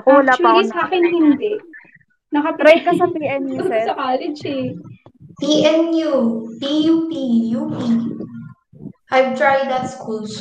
Ako 0.00 0.08
wala 0.24 0.32
pa 0.32 0.48
ako. 0.52 0.58
Actually, 0.64 0.72
sa 0.72 0.80
akin, 0.88 1.02
hindi. 1.04 1.52
Try 2.32 2.76
ka 2.84 2.92
sa 2.96 3.06
Nakapag- 3.06 3.16
PNU, 3.16 3.56
Ako 3.60 3.68
set. 3.68 3.86
sa 3.86 3.94
college 3.96 4.40
eh. 4.44 4.64
PNU, 5.36 6.12
PUP, 6.56 7.12
UP. 7.52 7.76
I've 9.12 9.36
tried 9.36 9.68
that 9.68 9.86
schools. 9.86 10.32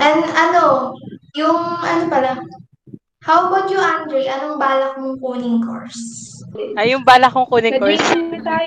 And 0.00 0.22
ano, 0.34 0.94
yung 1.34 1.58
ano 1.82 2.02
pala, 2.10 2.30
how 3.22 3.48
about 3.50 3.70
you, 3.70 3.78
Andre? 3.78 4.26
Anong 4.30 4.56
balak 4.58 4.92
mong 4.98 5.18
kuning 5.22 5.58
course? 5.62 6.00
Ay, 6.78 6.94
yung 6.94 7.06
bala 7.06 7.30
kong 7.30 7.46
kunin 7.50 7.78
course. 7.78 8.02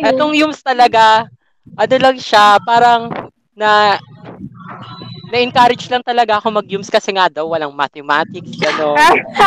Etong 0.03 0.35
YUMS 0.35 0.63
talaga, 0.63 1.27
ano 1.75 1.95
lang 1.99 2.17
siya, 2.19 2.59
parang 2.63 3.11
na 3.57 3.97
na-encourage 5.27 5.91
lang 5.91 5.99
talaga 5.99 6.39
ako 6.39 6.63
mag-YUMS 6.63 6.87
kasi 6.87 7.11
nga 7.11 7.27
daw 7.27 7.51
walang 7.51 7.75
mathematics, 7.75 8.55
gano'n. 8.55 8.95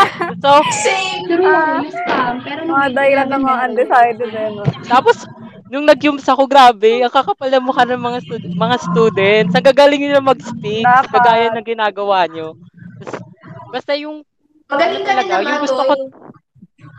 so, 0.44 0.60
Same. 0.84 1.24
True, 1.24 1.88
scam. 1.88 2.44
Pero 2.44 2.68
nung 2.68 2.76
Mga 2.76 2.88
grade 2.92 2.96
dahilan 3.00 3.28
ng 3.32 3.42
11 3.42 3.48
mga 3.48 3.60
undecided 3.64 4.30
eh, 4.36 4.48
no? 4.52 4.62
tapos, 4.84 5.24
nung 5.70 5.86
nag-YUMS 5.86 6.26
ako, 6.26 6.44
grabe, 6.44 6.98
ang 7.00 7.08
kakapal 7.08 7.46
ng 7.46 7.62
mukha 7.62 7.86
ng 7.86 7.96
mga, 7.96 8.18
stud- 8.20 8.50
mga 8.52 8.76
students. 8.82 9.52
Ang 9.54 9.64
gagaling 9.64 10.02
nila 10.02 10.18
mag-speak, 10.18 10.82
Dapat. 10.82 11.10
kagaya 11.14 11.46
ng 11.48 11.62
ginagawa 11.64 12.26
nyo. 12.26 12.58
Bas- 12.98 13.22
Basta 13.70 13.94
yung, 13.94 14.26
Magaling 14.66 15.02
ka 15.02 15.12
na 15.12 15.22
talaga, 15.22 15.30
naman, 15.32 15.46
yung 15.46 15.62
gusto 15.62 15.80
ko, 15.80 15.92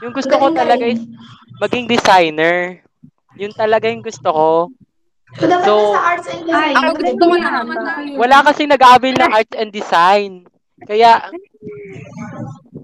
yung 0.02 0.14
gusto 0.16 0.34
ko 0.34 0.46
talaga 0.52 0.84
is 0.84 1.04
maging 1.60 1.86
designer. 1.86 2.80
Yun 3.36 3.52
talaga 3.52 3.88
yung 3.88 4.02
gusto 4.02 4.28
ko. 4.28 4.50
So, 5.32 5.48
dapat 5.48 5.64
So, 5.64 5.76
nasa 5.92 6.00
arts 6.02 6.28
and 6.28 6.44
Ay, 6.48 6.72
design. 6.76 6.96
gusto 6.96 7.24
mo 7.24 7.36
na 7.36 7.50
naman 7.54 7.78
tayo. 7.82 8.12
Wala 8.20 8.38
kasi 8.44 8.62
nag-aabil 8.66 9.16
ng 9.16 9.32
art 9.32 9.52
and 9.56 9.72
design. 9.72 10.32
Kaya, 10.82 11.32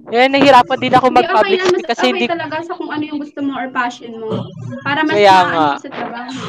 Eh, 0.07 0.27
nahihirapan 0.31 0.79
din 0.79 0.95
ako 0.95 1.07
mag-public 1.11 1.59
speak 1.67 1.83
kasi 1.83 2.07
okay 2.07 2.11
hindi 2.15 2.27
talaga 2.31 2.63
sa 2.63 2.73
kung 2.79 2.87
ano 2.87 3.03
yung 3.03 3.19
gusto 3.19 3.39
mo 3.43 3.59
or 3.59 3.67
passion 3.75 4.15
mo. 4.15 4.47
Para 4.79 5.03
mas 5.03 5.19
Kaya 5.19 5.35
maano 5.43 5.51
nga. 5.51 5.69
sa 5.83 5.89
trabaho. 5.91 6.39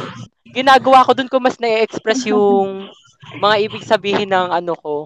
ginagawa 0.49 1.05
ko 1.05 1.11
dun 1.13 1.29
ko 1.29 1.37
mas 1.43 1.59
na-express 1.59 2.25
yung 2.31 2.87
mga 3.43 3.57
ibig 3.67 3.83
sabihin 3.85 4.31
ng 4.31 4.49
ano 4.55 4.73
ko. 4.79 4.97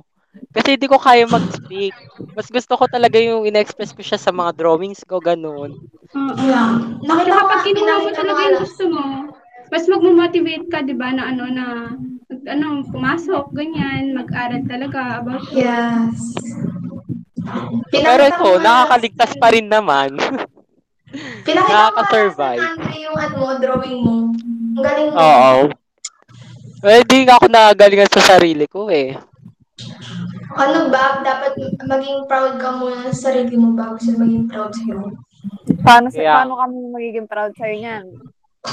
Kasi 0.53 0.77
hindi 0.77 0.85
ko 0.89 1.01
kaya 1.01 1.25
mag-speak. 1.29 1.97
Mas 2.37 2.49
gusto 2.53 2.77
ko 2.77 2.85
talaga 2.89 3.17
yung 3.21 3.45
ina-express 3.49 3.97
ko 3.97 4.01
siya 4.05 4.21
sa 4.21 4.33
mga 4.33 4.57
drawings 4.57 5.01
ko, 5.05 5.21
ganun. 5.21 5.77
Oo. 6.13 6.37
Yeah. 6.41 6.77
Nakita 7.05 7.33
Tsaka 7.33 7.41
ko 7.41 7.49
pag 7.49 7.61
nga, 7.61 7.67
kinuha 7.69 7.93
mo 7.93 8.01
pinakita 8.09 8.21
talaga 8.21 8.41
yung 8.45 8.61
gusto 8.65 8.85
mo, 8.89 9.05
mas 9.73 9.85
magmo-motivate 9.89 10.67
ka, 10.69 10.79
di 10.85 10.95
ba, 10.97 11.09
na 11.13 11.33
ano, 11.33 11.45
na, 11.49 11.65
ano, 12.49 12.85
pumasok, 12.89 13.53
ganyan, 13.57 14.13
mag-aral 14.17 14.61
talaga 14.69 15.21
about 15.21 15.45
it. 15.53 15.69
Yes. 17.43 18.01
Pero 18.01 18.23
Pinakita 18.23 18.29
ito, 18.33 18.45
mo 18.45 18.59
nakakaligtas 18.59 19.31
pa 19.37 19.49
rin 19.51 19.67
naman. 19.67 20.09
Pinakita 21.47 21.67
mo 21.67 21.75
nakaka-survive. 21.75 22.61
sa 22.61 22.69
Andre 22.73 22.95
yung 22.99 23.17
ano, 23.17 23.39
drawing 23.59 23.99
mo. 24.01 24.15
Ang 24.73 24.81
galing 24.81 25.09
mo. 25.11 25.17
Oo. 25.19 25.55
Eh, 26.83 27.03
di 27.05 27.19
nga 27.23 27.37
ako 27.37 27.47
nagalingan 27.47 28.11
sa 28.11 28.23
sarili 28.29 28.67
ko 28.67 28.89
eh. 28.89 29.15
Ano 30.53 30.89
ba, 30.89 31.23
dapat 31.23 31.57
maging 31.81 32.27
proud 32.27 32.59
ka 32.59 32.75
muna 32.75 33.09
sa 33.09 33.31
sarili 33.31 33.55
mo 33.55 33.73
bago 33.73 33.97
sila 33.97 34.21
maging 34.21 34.47
proud 34.47 34.73
sa'yo. 34.73 35.01
Paano, 35.81 36.07
sa, 36.09 36.19
Kaya- 36.19 36.37
paano 36.39 36.55
kami 36.59 36.75
magiging 36.91 37.27
proud 37.27 37.53
sa'yo 37.55 37.75
niyan? 37.77 38.05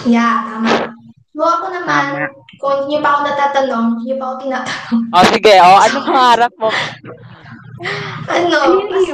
Yeah, 0.06 0.46
tama. 0.46 0.94
So 1.32 1.42
ako 1.42 1.66
naman, 1.72 2.04
Tama. 2.12 2.28
kung 2.58 2.74
hindi 2.84 2.90
niyo 2.92 3.00
pa 3.00 3.10
ako 3.10 3.20
natatanong, 3.24 3.86
hindi 3.96 4.04
niyo 4.04 4.16
pa 4.16 4.26
ako 4.26 4.36
tinatanong. 4.44 5.02
O 5.08 5.24
sige, 5.32 5.54
o 5.56 5.70
anong 5.80 6.06
pangarap 6.10 6.54
mo, 6.58 6.70
Ano, 8.28 8.56
Ano 8.60 8.84
kasi? 8.92 9.14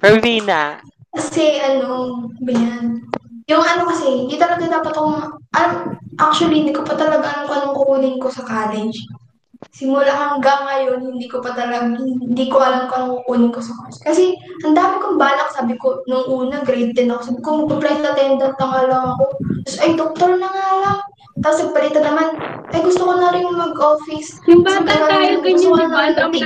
Fermina? 0.00 0.80
kasi 1.16 1.56
ano, 1.64 2.28
ganyan. 2.44 3.00
Yung 3.48 3.62
ano 3.62 3.88
kasi, 3.88 4.26
hindi 4.26 4.36
talaga 4.36 4.68
dapat 4.68 4.92
akong, 4.92 5.16
actually, 6.20 6.60
hindi 6.60 6.74
ko 6.76 6.82
pa 6.84 6.92
talaga 6.98 7.24
alam 7.24 7.42
kung 7.48 7.56
anong 7.56 7.76
kukunin 7.78 8.16
ko 8.20 8.28
sa 8.28 8.44
college. 8.44 8.98
Simula 9.72 10.12
hanggang 10.12 10.66
ngayon, 10.68 11.16
hindi 11.16 11.24
ko 11.30 11.40
pa 11.40 11.56
talaga, 11.56 11.88
hindi 11.96 12.44
ko 12.52 12.60
alam 12.60 12.90
kung 12.90 12.98
anong 13.00 13.14
kukunin 13.24 13.52
ko 13.54 13.60
sa 13.64 13.72
course. 13.80 14.02
Kasi, 14.04 14.36
ang 14.66 14.76
dami 14.76 15.00
kong 15.00 15.16
balak, 15.16 15.48
sabi 15.56 15.78
ko, 15.80 16.04
nung 16.04 16.26
una, 16.28 16.60
grade 16.60 16.92
10 16.92 17.08
ako, 17.08 17.22
sabi 17.22 17.40
ko, 17.40 17.48
mag-flight 17.64 18.04
attendant 18.04 18.56
na 18.58 18.66
nga 18.66 18.82
lang 18.84 19.04
ako. 19.16 19.24
Tapos, 19.64 19.76
ay, 19.80 19.90
doktor 19.96 20.30
na 20.36 20.48
nga 20.52 20.68
lang. 20.84 20.98
Tapos, 21.40 21.58
nagpalitan 21.64 22.04
naman, 22.04 22.28
ay, 22.76 22.80
gusto 22.84 23.02
ko 23.08 23.12
na 23.16 23.32
rin 23.32 23.46
mag-office. 23.48 24.36
Yung 24.50 24.60
bata 24.66 24.84
tayo, 24.84 25.40
ganyan, 25.40 25.72
di 25.72 25.86
ba? 25.88 26.00
Ang 26.12 26.16
dami 26.18 26.38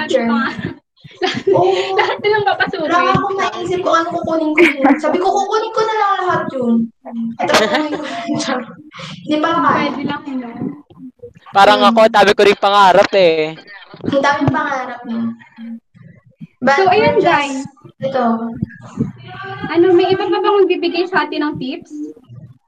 Oo. 1.52 1.72
lahat 1.94 2.16
nilang 2.18 2.44
papasukin. 2.44 2.88
Wala 2.88 3.12
akong 3.12 3.36
naisip 3.36 3.78
kung 3.80 3.92
ano 3.92 4.08
kukunin 4.10 4.50
ko 4.52 4.60
yun. 4.62 4.94
Sabi 4.96 5.16
ko, 5.20 5.28
kukunin 5.28 5.72
ko 5.72 5.80
na 5.82 5.94
lang 5.94 6.12
lahat 6.24 6.42
yun. 6.50 6.74
Yun. 6.88 8.60
Hindi 9.22 9.36
pa 9.38 9.50
kaya. 9.52 9.90
Pwede 9.90 10.02
lang 10.04 10.22
yun. 10.24 10.56
Parang 11.50 11.80
ako, 11.82 12.00
dami 12.08 12.30
ko 12.32 12.42
rin 12.46 12.56
pangarap 12.56 13.10
eh. 13.12 13.52
Ang 14.06 14.22
daming 14.22 14.50
pangarap 14.50 15.00
niya. 15.04 15.22
But 16.60 16.76
So, 16.76 16.86
we're 16.86 17.16
just- 17.16 17.24
guys. 17.24 17.58
Ito. 18.00 18.24
Ano, 19.70 19.86
may 19.92 20.08
iba 20.08 20.24
pa 20.24 20.38
bang 20.38 20.56
magbibigay 20.56 21.04
sa 21.04 21.24
atin 21.24 21.40
ng 21.42 21.54
tips? 21.56 21.92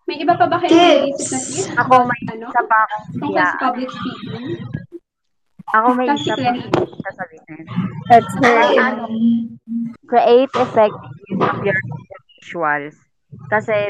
May 0.04 0.20
iba 0.20 0.34
pa 0.34 0.44
ba 0.44 0.60
kayo 0.60 0.72
Tips. 0.72 1.30
na 1.30 1.38
tips? 1.38 1.72
Ako 1.78 2.04
may 2.04 2.20
ano? 2.28 2.46
isa 2.48 2.62
pa 2.66 2.78
akong 2.84 3.04
Tungkol 3.16 3.38
sa 3.38 3.56
public 3.58 3.88
speaking? 3.88 4.44
Ako 5.72 5.86
may 5.96 6.08
isa 6.12 6.36
pa 6.36 6.52
sasabihin. 7.08 7.64
Ano 8.12 8.28
hear 8.44 8.60
it. 8.60 8.76
yun? 8.76 9.56
create 10.12 10.52
effective 10.60 11.16
use 11.32 11.40
of 11.40 11.58
your 11.64 11.78
visuals. 12.36 12.96
Kasi, 13.48 13.88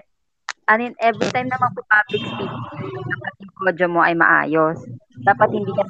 anin, 0.70 0.94
every 1.02 1.26
time 1.34 1.50
na 1.50 1.58
mag-public 1.58 2.22
speaking, 2.22 2.54
dapat 3.10 3.32
yung 3.42 3.54
audio 3.66 3.88
mo 3.90 4.00
ay 4.06 4.14
maayos. 4.14 4.78
Dapat 5.26 5.50
hindi 5.50 5.74
ka 5.74 5.82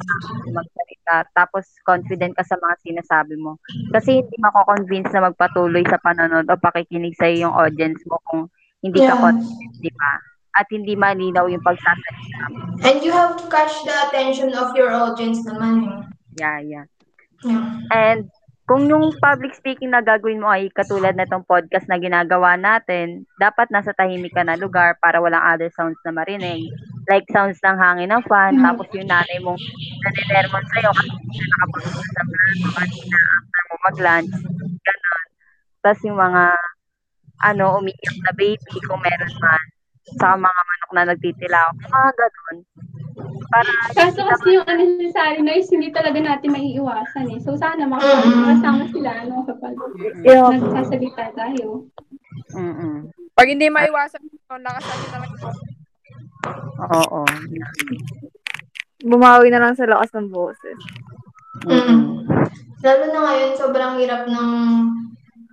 magsalita. 0.49 1.17
Tapos, 1.37 1.69
confident 1.85 2.33
ka 2.33 2.45
sa 2.49 2.57
mga 2.57 2.75
sinasabi 2.81 3.37
mo. 3.37 3.61
Kasi 3.93 4.25
hindi 4.25 4.37
mako-convince 4.41 5.13
na 5.13 5.29
magpatuloy 5.29 5.85
sa 5.85 6.01
panonood 6.01 6.49
o 6.49 6.57
pakikinig 6.57 7.13
sa 7.21 7.29
yung 7.29 7.53
audience 7.53 8.01
mo 8.09 8.17
kung 8.25 8.49
hindi 8.81 9.05
ka 9.05 9.13
Yeah. 9.13 9.21
confident, 9.21 9.73
di 9.85 9.93
ba? 9.93 10.13
At 10.53 10.69
hindi 10.69 10.93
malinaw 10.93 11.49
yung 11.49 11.65
pagsasalita 11.65 12.45
mo. 12.53 12.61
And 12.85 13.01
you 13.01 13.09
have 13.11 13.41
to 13.41 13.47
catch 13.49 13.73
the 13.83 13.95
attention 14.09 14.53
of 14.53 14.77
your 14.77 14.93
audience 14.93 15.41
naman. 15.45 15.73
eh. 15.83 15.93
Yeah, 16.37 16.59
yeah. 16.61 16.85
Yeah. 17.43 17.65
And 17.91 18.29
kung 18.63 18.87
yung 18.87 19.17
public 19.19 19.53
speaking 19.53 19.91
na 19.91 20.01
gagawin 20.01 20.41
mo 20.41 20.49
ay 20.49 20.71
katulad 20.71 21.13
na 21.13 21.25
itong 21.25 21.45
podcast 21.45 21.89
na 21.89 21.99
ginagawa 21.99 22.55
natin, 22.55 23.27
dapat 23.37 23.69
nasa 23.69 23.91
tahimik 23.93 24.33
ka 24.33 24.45
na 24.45 24.55
lugar 24.55 24.97
para 24.97 25.19
walang 25.19 25.43
other 25.43 25.69
sounds 25.73 25.99
na 26.05 26.15
marinig. 26.15 26.69
Like 27.05 27.27
sounds 27.29 27.59
ng 27.61 27.77
hangin 27.77 28.09
ng 28.09 28.23
fan, 28.25 28.57
Mm. 28.57 28.65
tapos 28.65 28.87
yung 28.95 29.11
nanay 29.11 29.39
mong 29.43 29.59
naninermon 30.07 30.65
sa'yo 30.71 30.91
kasi 30.95 31.11
hindi 31.11 31.37
ka 31.37 31.47
nakapagpunta 31.51 32.01
sa 32.07 32.23
plato 32.23 32.69
kanina 32.79 33.19
after 33.19 33.63
mo 33.67 33.75
mag-lunch. 33.83 34.35
Ganon. 34.79 35.25
Tapos 35.83 36.01
yung 36.07 36.19
mga 36.21 36.45
ano, 37.43 37.65
umiiyak 37.77 38.17
na 38.23 38.33
baby 38.39 38.77
kung 38.87 39.03
meron 39.03 39.35
man. 39.43 39.65
Saka 40.19 40.35
mga 40.35 40.63
manok 40.67 40.91
na 40.93 41.03
nagtitilaw. 41.15 41.67
Mga 41.79 42.11
ganon. 42.19 42.57
Para 43.53 43.71
Kaso 43.93 44.21
kasi 44.25 44.57
yung 44.57 44.67
unnecessary 44.67 45.41
noise, 45.45 45.69
hindi 45.71 45.93
talaga 45.93 46.19
natin 46.19 46.51
maiiwasan 46.57 47.27
eh. 47.37 47.39
So 47.45 47.55
sana 47.55 47.87
Mm-mm. 47.87 48.49
makasama 48.49 48.89
sila 48.91 49.11
ano, 49.23 49.47
kapag 49.47 49.73
Yeah. 50.25 50.49
nagsasalita 50.51 51.37
tayo. 51.37 51.87
mm 52.57 53.13
Pag 53.33 53.49
hindi 53.49 53.69
maiwasan, 53.73 54.21
lakasan 54.49 54.97
nyo 54.97 55.09
na 55.09 55.19
lang. 55.21 55.33
Oo. 56.93 57.23
Bumawi 59.03 59.49
na 59.49 59.61
lang 59.63 59.75
sa 59.75 59.89
lakas 59.89 60.13
ng 60.15 60.29
boses. 60.29 60.79
Mm. 61.65 62.29
Lalo 62.83 63.05
na 63.09 63.21
ngayon, 63.25 63.53
sobrang 63.57 63.95
hirap 64.03 64.27
ng 64.27 64.51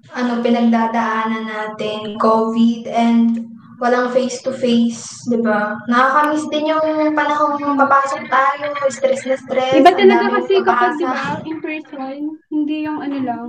ano 0.09 0.31
pinagdadaanan 0.41 1.45
natin, 1.45 2.17
COVID, 2.17 2.89
and 2.89 3.45
walang 3.79 4.11
face-to-face, 4.11 5.31
di 5.31 5.39
ba? 5.39 5.79
Nakakamiss 5.87 6.45
din 6.51 6.71
yung 6.75 7.15
panahon 7.15 7.55
papasok 7.79 8.27
tayo, 8.27 8.75
stress 8.91 9.23
na 9.23 9.35
stress. 9.39 9.79
Iba 9.79 9.95
talaga 9.95 10.25
kasi 10.35 10.53
kapag 10.59 10.99
di 10.99 11.05
ba, 11.07 11.39
in 11.47 11.57
person, 11.63 12.17
hindi 12.51 12.83
yung 12.83 12.99
ano 12.99 13.17
lang, 13.23 13.47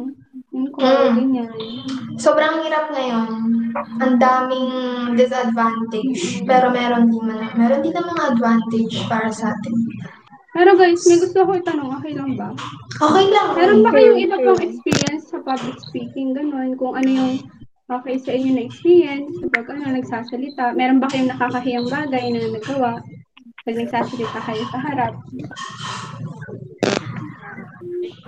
yung 0.55 0.71
call, 0.71 1.11
Mm. 1.11 1.17
ganyan. 1.19 1.51
Sobrang 2.17 2.63
hirap 2.63 2.95
ngayon. 2.95 3.31
Ang 4.03 4.15
daming 4.23 4.73
disadvantage. 5.19 6.47
Pero 6.47 6.71
meron 6.71 7.11
din, 7.11 7.23
man, 7.27 7.51
meron 7.59 7.83
din 7.83 7.95
namang 7.95 8.35
advantage 8.35 9.03
para 9.11 9.31
sa 9.35 9.51
atin. 9.51 9.75
Pero 10.51 10.75
guys, 10.75 11.07
may 11.07 11.19
gusto 11.23 11.47
ko 11.47 11.51
itanong, 11.55 11.95
okay 11.99 12.15
lang 12.15 12.35
ba? 12.35 12.51
Okay 12.99 13.27
lang. 13.31 13.55
Meron 13.55 13.87
ba 13.87 13.91
kayong 13.95 14.19
iba 14.19 14.37
pang 14.39 14.59
experience 14.63 15.31
sa 15.31 15.39
public 15.43 15.79
speaking, 15.91 16.35
ganun, 16.35 16.75
kung 16.75 16.99
ano 16.99 17.07
yung 17.07 17.35
okay 17.91 18.17
sa 18.23 18.31
inyo 18.31 18.51
na 18.55 18.63
experience, 18.63 19.35
kapag 19.51 19.75
ano, 19.75 19.99
nagsasalita, 19.99 20.79
meron 20.79 21.03
ba 21.03 21.11
kayong 21.11 21.35
nakakahiyang 21.35 21.91
bagay 21.91 22.25
na 22.31 22.41
nagawa 22.55 22.91
pag 23.67 23.77
nagsasalita 23.77 24.39
kayo 24.47 24.65
sa 24.71 24.79
harap? 24.79 25.15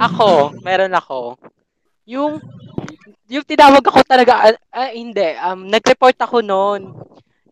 Ako, 0.03 0.59
meron 0.66 0.92
ako. 0.92 1.38
Yung, 2.11 2.42
yung 3.31 3.46
tinawag 3.46 3.87
ako 3.87 4.03
talaga, 4.03 4.51
ah, 4.51 4.59
ah, 4.75 4.90
hindi, 4.90 5.38
um, 5.38 5.70
nag-report 5.70 6.18
ako 6.18 6.42
noon. 6.42 6.90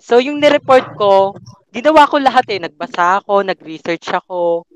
So, 0.03 0.19
yung 0.19 0.43
nireport 0.43 0.99
ko, 0.99 1.39
ginawa 1.71 2.11
ko 2.11 2.19
lahat 2.19 2.49
eh. 2.51 2.59
Nagbasa 2.59 3.23
ako, 3.23 3.47
nag-research 3.47 4.11
ako. 4.11 4.67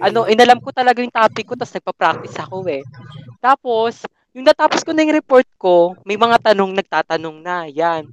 Ano, 0.00 0.24
inalam 0.24 0.64
ko 0.64 0.72
talaga 0.72 1.04
yung 1.04 1.12
topic 1.12 1.44
ko, 1.44 1.54
tapos 1.60 1.76
nagpa-practice 1.76 2.38
ako 2.40 2.64
eh. 2.72 2.80
Tapos, 3.42 4.08
yung 4.30 4.46
natapos 4.46 4.80
ko 4.82 4.94
na 4.94 5.02
yung 5.02 5.16
report 5.16 5.46
ko, 5.56 5.94
may 6.04 6.14
mga 6.14 6.52
tanong 6.52 6.70
nagtatanong 6.74 7.36
na, 7.42 7.66
yan. 7.66 8.06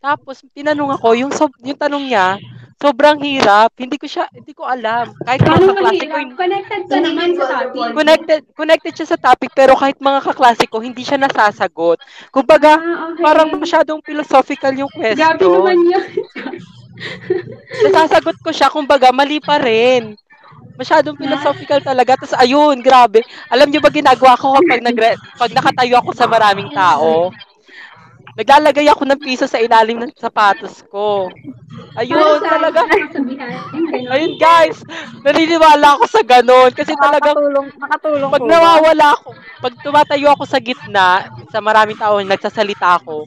Tapos, 0.00 0.42
tinanong 0.50 0.96
ako, 0.96 1.08
yung, 1.14 1.32
sob- 1.32 1.60
yung 1.60 1.76
tanong 1.76 2.08
niya, 2.08 2.40
sobrang 2.80 3.20
hirap. 3.20 3.68
Hindi 3.76 4.00
ko 4.00 4.08
siya, 4.08 4.24
hindi 4.32 4.56
ko 4.56 4.64
alam. 4.64 5.12
Kahit 5.20 5.44
mga 5.44 5.60
kaklase 5.60 5.76
ko, 5.76 5.84
mahirap? 5.84 6.32
Connected 6.32 6.82
ka 6.88 6.96
naman 6.96 7.28
sa 7.36 7.44
topic. 7.44 7.92
connected 7.92 8.40
connected 8.56 8.92
siya 8.96 9.08
sa 9.12 9.18
topic 9.20 9.50
pero 9.52 9.76
kahit 9.76 10.00
mga 10.00 10.20
kaklase 10.24 10.64
ko 10.64 10.80
hindi 10.80 11.04
siya 11.04 11.20
nasasagot. 11.20 12.00
Kumbaga, 12.32 12.80
Ah, 12.80 13.12
okay. 13.12 13.20
parang 13.20 13.52
masyadong 13.52 14.00
philosophical 14.00 14.72
yung 14.72 14.88
Grabe 14.96 15.44
naman 15.44 15.76
question. 15.76 15.92
yun. 15.92 16.04
Nasasagot 17.84 18.36
ko 18.40 18.50
siya 18.50 18.72
kumbaga 18.72 19.12
mali 19.12 19.44
pa 19.44 19.60
rin. 19.60 20.16
Masyadong 20.80 21.20
philosophical 21.20 21.84
talaga. 21.84 22.16
Tapos 22.16 22.32
ayun, 22.40 22.80
grabe. 22.80 23.20
Alam 23.52 23.68
niyo 23.68 23.84
ba 23.84 23.92
ginagawa 23.92 24.40
ko 24.40 24.56
kapag 24.56 24.80
nagre- 24.80 25.20
pag 25.36 25.52
nakatayo 25.52 26.00
ako 26.00 26.10
sa 26.16 26.24
maraming 26.24 26.72
tao? 26.72 27.28
naglalagay 28.40 28.86
ako 28.88 29.02
ng 29.04 29.20
piso 29.20 29.44
sa 29.44 29.60
ilalim 29.60 30.00
ng 30.00 30.16
sapatos 30.16 30.80
ko. 30.88 31.28
Ayun, 31.98 32.40
talaga. 32.40 32.86
Ayun 34.10 34.34
guys, 34.38 34.80
naniniwala 35.20 35.98
ako 35.98 36.04
sa 36.08 36.22
ganun. 36.22 36.70
Kasi 36.72 36.94
talagang 36.94 37.36
Nakatulong, 37.36 37.68
nakatulong 37.76 38.30
pag 38.30 38.46
nawawala 38.46 39.06
ako, 39.18 39.28
pag 39.60 39.74
tumatayo 39.84 40.28
ako 40.32 40.44
sa 40.46 40.58
gitna, 40.62 41.28
sa 41.50 41.58
maraming 41.60 41.98
tao, 41.98 42.16
nagsasalita 42.22 43.02
ako, 43.02 43.26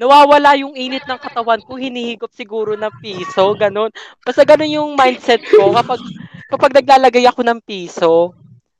nawawala 0.00 0.56
yung 0.60 0.72
init 0.76 1.04
ng 1.04 1.20
katawan 1.20 1.60
ko, 1.60 1.76
hinihigop 1.76 2.32
siguro 2.32 2.78
ng 2.78 2.92
piso, 3.02 3.52
ganun. 3.58 3.92
Basta 4.22 4.44
ganun 4.46 4.72
yung 4.72 4.90
mindset 4.96 5.44
ko 5.44 5.72
kapag 5.76 6.00
kapag 6.50 6.74
naglalagay 6.74 7.24
ako 7.26 7.40
ng 7.46 7.58
piso. 7.62 8.34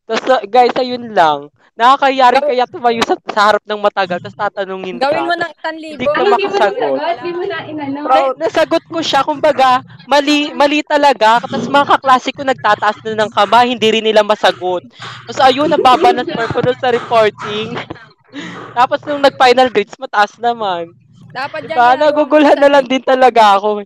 Tapos 0.06 0.22
guys, 0.46 0.74
ayun 0.78 1.10
lang. 1.10 1.50
Nakakayari 1.76 2.40
kaya 2.40 2.64
tumayo 2.64 3.04
sa, 3.04 3.20
sa 3.28 3.52
harap 3.52 3.60
ng 3.68 3.76
matagal 3.76 4.16
tapos 4.24 4.38
tatanungin 4.38 4.96
ka. 4.96 5.12
Gawin 5.12 5.28
mo 5.28 5.36
ng 5.36 5.52
1,000. 5.60 5.92
Hindi 5.92 6.06
ka 6.08 6.20
makasagot. 6.24 6.96
hindi 7.20 7.30
mo 7.36 7.44
na 7.44 7.58
inano. 7.68 7.98
Na- 8.08 8.36
nasagot 8.48 8.84
ko 8.88 9.04
siya, 9.04 9.20
kumbaga, 9.20 9.84
mali, 10.08 10.56
mali 10.56 10.80
talaga. 10.80 11.44
Tapos 11.44 11.68
mga 11.68 11.86
kaklase 11.92 12.32
ko 12.32 12.48
nagtataas 12.48 12.96
na 13.04 13.20
ng 13.20 13.30
kamay, 13.34 13.76
hindi 13.76 13.88
rin 13.92 14.08
nila 14.08 14.24
masagot. 14.24 14.88
Tapos 15.28 15.40
ayun, 15.44 15.68
nababanat 15.68 16.24
pa 16.32 16.48
ko 16.48 16.64
sa 16.80 16.88
reporting. 16.88 17.76
Tapos 18.78 19.04
nung 19.04 19.20
nag-final 19.20 19.68
grades, 19.68 20.00
mataas 20.00 20.32
naman. 20.40 20.96
Dapat 21.28 21.68
Diba? 21.68 21.92
Nagugulhan 22.00 22.56
na 22.56 22.72
lang 22.72 22.88
din 22.88 23.04
talaga 23.04 23.60
ako. 23.60 23.84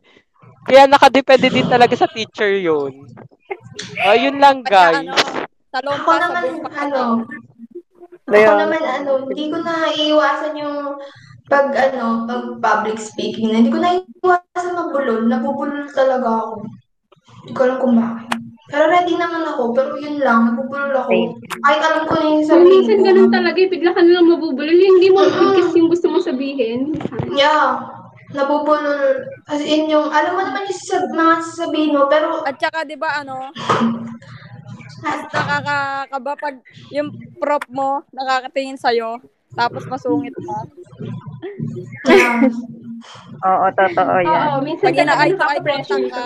Kaya 0.69 0.85
nakadepende 0.85 1.49
din 1.49 1.69
talaga 1.69 1.95
sa 1.97 2.11
teacher 2.11 2.53
yun. 2.61 3.09
Ayun 4.05 4.37
lang, 4.37 4.61
Kaya 4.67 5.01
guys. 5.01 5.09
ano, 5.09 5.15
sa 5.71 5.79
Ako 5.81 6.11
naman, 6.19 6.45
ano, 6.75 7.03
ako 8.29 8.53
naman, 8.59 8.83
ano, 8.85 9.11
hindi 9.31 9.45
ko 9.49 9.57
na 9.63 9.89
iiwasan 9.95 10.55
yung 10.59 10.99
pag, 11.49 11.73
ano, 11.75 12.29
pag 12.29 12.43
public 12.61 12.99
speaking 13.01 13.51
na. 13.51 13.65
Hindi 13.65 13.73
ko 13.73 13.81
na 13.81 13.99
iiwasan 13.99 14.77
mabulol. 14.77 15.27
Nabubulol 15.27 15.89
talaga 15.95 16.29
ako. 16.29 16.55
Hindi 17.47 17.53
ko 17.57 17.61
alam 17.65 17.79
kung 17.81 17.97
bakit. 17.97 18.29
Pero 18.71 18.87
ready 18.87 19.19
naman 19.19 19.43
ako, 19.51 19.75
pero 19.75 19.99
yun 19.99 20.23
lang, 20.23 20.55
nabubulol 20.55 20.95
ako. 20.95 21.11
Kahit 21.67 21.81
alam 21.83 22.03
ko 22.07 22.13
na 22.15 22.27
yung 22.39 22.47
sabihin 22.47 22.87
minsan 22.87 23.03
ganun 23.03 23.31
talaga, 23.35 23.59
eh, 23.59 23.67
bigla 23.67 23.91
ka 23.91 23.99
nalang 23.99 24.31
mabubulol. 24.31 24.71
Hindi 24.71 25.09
mo 25.11 25.27
focus 25.27 25.75
yung 25.75 25.91
gusto 25.91 26.07
mong 26.07 26.29
sabihin. 26.31 26.95
Yeah, 27.35 27.83
nabubulol. 28.35 29.27
As 29.47 29.63
in 29.63 29.91
yung, 29.91 30.11
alam 30.11 30.39
mo 30.39 30.43
naman 30.45 30.67
yung 30.67 30.79
sasab- 30.79 31.13
mga 31.15 31.35
sasabihin 31.45 31.95
mo, 31.95 32.07
pero 32.07 32.43
At 32.47 32.57
saka, 32.59 32.87
di 32.87 32.95
ba, 32.95 33.23
ano, 33.23 33.51
nakakakaba 35.33 36.33
pag 36.37 36.57
yung 36.93 37.09
prop 37.41 37.65
mo 37.73 38.05
nakakatingin 38.13 38.77
sa'yo, 38.77 39.19
tapos 39.57 39.83
masungit 39.89 40.35
ka. 40.37 40.57
yeah. 42.11 42.45
Oo, 43.49 43.67
totoo 43.73 44.15
yan. 44.21 44.45
Oo, 44.53 44.57
minsan 44.61 44.93
Pag 44.93 45.01
ina-eye 45.01 45.33
to 45.33 45.45
eye 45.49 45.63
contact 45.65 46.13
ka. 46.13 46.23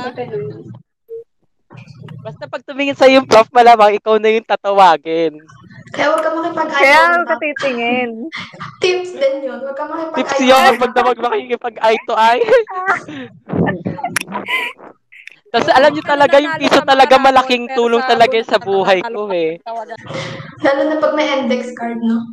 Basta 2.24 2.44
pag 2.50 2.62
tumingin 2.66 2.98
sa 2.98 3.06
yung 3.06 3.28
prof, 3.28 3.46
malamang 3.54 3.94
ikaw 3.94 4.18
na 4.18 4.32
yung 4.34 4.46
tatawagin. 4.46 5.38
Kaya 5.94 6.06
huwag 6.10 6.22
ka 6.26 6.30
makipag-eye 6.34 6.82
Kaya 6.82 6.98
huwag 7.06 7.26
ka 7.30 7.36
titingin. 7.38 8.10
Tips 8.82 9.10
din 9.14 9.36
yun. 9.46 9.58
Huwag 9.62 9.76
ka 9.78 9.84
makipag-eye 9.86 10.18
Tips 10.18 10.38
yun, 10.42 10.58
contact. 10.58 10.82
pag 10.82 10.94
damag 10.94 11.18
makikipag 11.22 11.76
eye 11.80 12.00
to 12.04 12.14
eye. 12.18 12.42
Tapos 15.54 15.70
alam 15.70 15.94
niyo 15.94 16.02
talaga 16.02 16.42
yung 16.42 16.58
piso 16.58 16.82
talaga 16.82 17.14
malaking 17.14 17.70
tulong 17.78 18.02
talaga 18.10 18.34
sa 18.42 18.58
buhay 18.58 18.98
ko 19.06 19.30
eh. 19.30 19.62
Lalo 20.66 20.80
na 20.90 20.98
pag 20.98 21.14
may 21.14 21.30
index 21.30 21.70
card, 21.78 22.02
no? 22.02 22.26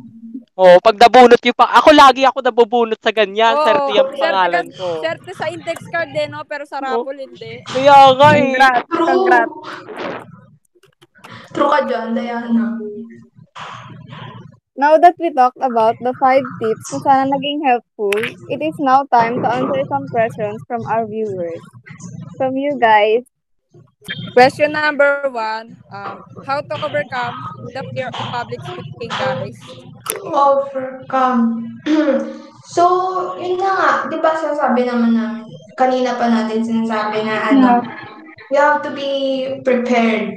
Oh, 0.52 0.76
pag 0.82 0.98
nabunot 0.98 1.38
yung 1.38 1.54
pa 1.56 1.70
ako 1.80 1.94
lagi 1.94 2.26
ako 2.26 2.42
nabubunot 2.42 2.98
sa 2.98 3.08
ganyan, 3.08 3.56
Oo, 3.56 3.62
Swerte 3.64 3.90
yung 3.94 4.10
pangalan 4.12 4.66
ko. 4.74 5.00
Swerte 5.00 5.32
sa 5.32 5.46
index 5.48 5.78
card 5.86 6.10
din, 6.10 6.28
no? 6.28 6.42
Pero 6.44 6.66
sa 6.66 6.82
raffle, 6.82 7.24
hindi. 7.24 7.62
Kaya 7.64 8.10
nga 8.12 8.28
eh. 8.36 8.52
Congrats, 8.90 9.54
True. 9.54 10.26
True 11.56 11.70
ka 11.70 11.80
dyan, 11.86 12.12
Diana. 12.12 12.74
Now 14.76 14.96
that 14.98 15.14
we 15.20 15.32
talked 15.32 15.60
about 15.60 15.96
the 16.00 16.14
five 16.18 16.42
tips 16.60 16.92
na 16.92 16.98
sana 17.04 17.30
naging 17.30 17.60
helpful, 17.62 18.16
it 18.48 18.60
is 18.64 18.74
now 18.80 19.04
time 19.12 19.42
to 19.42 19.48
answer 19.48 19.84
some 19.88 20.08
questions 20.08 20.58
from 20.66 20.82
our 20.88 21.06
viewers. 21.06 21.60
From 22.40 22.56
you 22.56 22.80
guys, 22.80 23.22
Question 24.34 24.72
number 24.72 25.30
one, 25.30 25.78
um, 25.94 26.26
how 26.42 26.58
to 26.58 26.74
overcome 26.74 27.36
the 27.70 27.82
fear 27.94 28.10
of 28.10 28.18
public 28.34 28.58
speaking, 28.66 29.12
guys? 29.14 29.54
Overcome. 30.18 31.78
so, 32.74 32.82
yun 33.38 33.62
na 33.62 33.70
nga. 33.70 33.90
Di 34.10 34.18
ba 34.18 34.34
sasabi 34.34 34.90
naman 34.90 35.14
namin, 35.14 35.46
kanina 35.78 36.18
pa 36.18 36.26
natin 36.26 36.66
sinasabi 36.66 37.22
na 37.22 37.54
ano, 37.54 37.70
you 38.50 38.58
have 38.58 38.82
to 38.82 38.90
be 38.90 39.54
prepared 39.62 40.34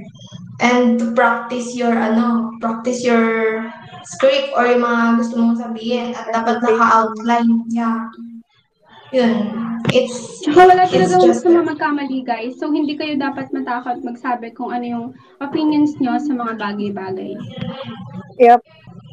and 0.60 1.00
to 1.00 1.12
practice 1.12 1.76
your 1.76 1.94
ano, 1.96 2.56
practice 2.62 3.04
your 3.04 3.68
script 4.06 4.54
or 4.56 4.70
yung 4.70 4.86
mga 4.86 5.04
gusto 5.20 5.34
mong 5.42 5.60
sabihin 5.60 6.14
at 6.14 6.30
dapat 6.32 6.62
naka-outline. 6.62 7.66
Yeah. 7.74 8.08
Yun. 9.14 9.36
It's, 9.94 10.42
Tsaka 10.42 10.66
wala 10.66 10.84
it's 10.90 10.94
talaga 10.94 11.16
just 11.22 11.46
gusto 11.46 11.62
magkamali, 11.62 12.26
guys. 12.26 12.58
So, 12.58 12.74
hindi 12.74 12.98
kayo 12.98 13.16
dapat 13.16 13.54
matakot 13.54 14.02
magsabi 14.02 14.52
kung 14.58 14.74
ano 14.74 14.86
yung 14.86 15.06
opinions 15.40 15.96
nyo 16.02 16.18
sa 16.18 16.34
mga 16.34 16.58
bagay-bagay. 16.58 17.38
yep, 18.42 18.60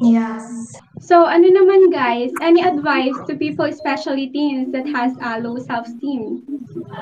Yes. 0.01 0.75
So, 0.99 1.23
ano 1.23 1.47
naman, 1.47 1.93
guys? 1.93 2.33
Any 2.41 2.65
advice 2.65 3.15
to 3.29 3.37
people, 3.37 3.69
especially 3.69 4.33
teens, 4.33 4.73
that 4.73 4.89
has 4.89 5.13
a 5.21 5.39
low 5.39 5.61
self-esteem? 5.61 6.41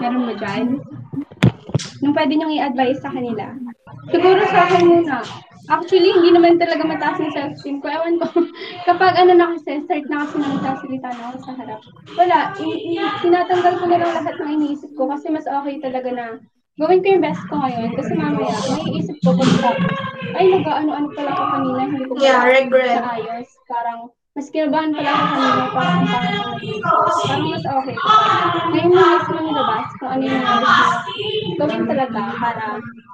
Meron 0.03 0.29
ba 0.29 0.35
dyan? 0.37 0.83
Nung 2.01 2.15
pwede 2.15 2.33
nyong 2.33 2.53
i-advise 2.53 2.99
sa 2.99 3.13
kanila? 3.13 3.53
Siguro 4.09 4.41
sa 4.47 4.65
akin 4.65 4.83
muna. 4.83 5.17
Actually, 5.69 6.11
hindi 6.11 6.29
naman 6.33 6.59
talaga 6.59 6.83
mataas 6.83 7.21
yung 7.21 7.31
self-esteem 7.31 7.79
ko. 7.79 7.87
Ewan 7.87 8.19
ko. 8.19 8.27
Kapag 8.89 9.13
ano 9.15 9.31
na 9.31 9.55
kasi, 9.55 9.79
start 9.85 10.05
na 10.09 10.25
kasi 10.25 10.35
nang 10.35 10.53
nagsasalita 10.57 11.07
na 11.07 11.23
ako 11.29 11.37
sa 11.45 11.53
harap. 11.55 11.79
Wala. 12.17 12.39
I- 12.59 12.81
i- 12.91 13.15
tinatanggal 13.21 13.73
ko 13.79 13.85
na 13.87 13.97
lang 14.01 14.11
lahat 14.11 14.35
ng 14.35 14.51
iniisip 14.51 14.91
ko 14.97 15.07
kasi 15.07 15.29
mas 15.29 15.45
okay 15.45 15.79
talaga 15.79 16.09
na 16.11 16.25
gawin 16.75 16.99
ko 16.99 17.07
yung 17.07 17.23
best 17.23 17.43
ko 17.47 17.55
ngayon. 17.55 17.89
Kasi 17.93 18.11
mamaya, 18.17 18.51
maiisip 18.51 19.17
ko 19.21 19.29
kung 19.31 19.53
tapos, 19.61 19.93
ay, 20.33 20.45
nag-ano-ano 20.49 21.07
pala 21.13 21.29
ako 21.29 21.43
kanina, 21.45 21.81
hindi 21.87 22.03
ko 22.03 22.13
Yeah, 22.17 22.41
regret. 22.43 22.99
naayos. 22.99 23.49
Parang, 23.69 23.99
mas 24.31 24.47
kinabahan 24.47 24.95
pala 24.95 25.11
ako 25.11 25.25
kanina, 25.27 25.63
parang 25.75 25.99
ang 25.99 26.07
pangit 26.07 26.39
ang 26.39 26.51
naging 26.55 26.79
ko. 26.79 26.95
Parang 27.03 27.43
mas 27.51 27.65
okay. 27.67 27.95
Ngayon 28.71 28.91
mo 28.95 29.01
mismo 29.03 29.37
nilabas 29.43 29.87
kung 29.99 30.09
ano 30.15 30.23
yung 30.23 30.45
mo 30.47 30.87
gawin 31.59 31.83
talaga 31.83 32.21
para 32.39 32.65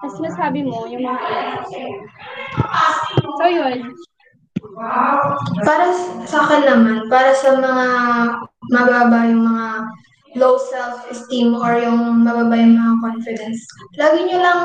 mas 0.05 0.15
masabi 0.21 0.59
mo 0.61 0.85
yung 0.85 1.01
mga 1.01 1.21
mo. 1.25 1.89
So, 3.41 3.45
yun. 3.49 3.77
Para 5.65 5.85
sa 6.29 6.37
akin 6.45 6.61
naman, 6.69 7.09
para 7.09 7.33
sa 7.33 7.57
mga 7.57 7.87
mababa 8.69 9.25
yung 9.25 9.41
mga 9.41 9.67
low 10.37 10.53
self-esteem 10.69 11.57
or 11.57 11.81
yung 11.81 12.21
mababa 12.21 12.53
yung 12.61 12.77
mga 12.77 12.93
confidence, 13.01 13.65
lagi 13.97 14.21
nyo 14.21 14.37
lang 14.37 14.59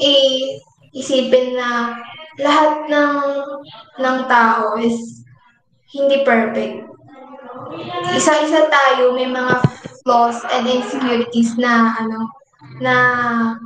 i- 0.00 0.56
isipin 0.96 1.52
na 1.52 2.00
lahat 2.40 2.88
ng 2.88 3.12
ng 4.00 4.16
tao 4.24 4.80
is 4.80 5.27
hindi 5.88 6.22
perfect. 6.24 6.84
Isa-isa 8.16 8.68
tayo 8.68 9.16
may 9.16 9.28
mga 9.28 9.60
flaws 10.04 10.40
and 10.52 10.68
insecurities 10.68 11.56
na 11.56 11.96
ano 11.96 12.28
na 12.80 12.94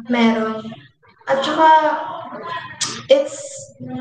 meron. 0.07 0.63
At 1.27 1.43
saka 1.43 1.71
it's 3.11 3.39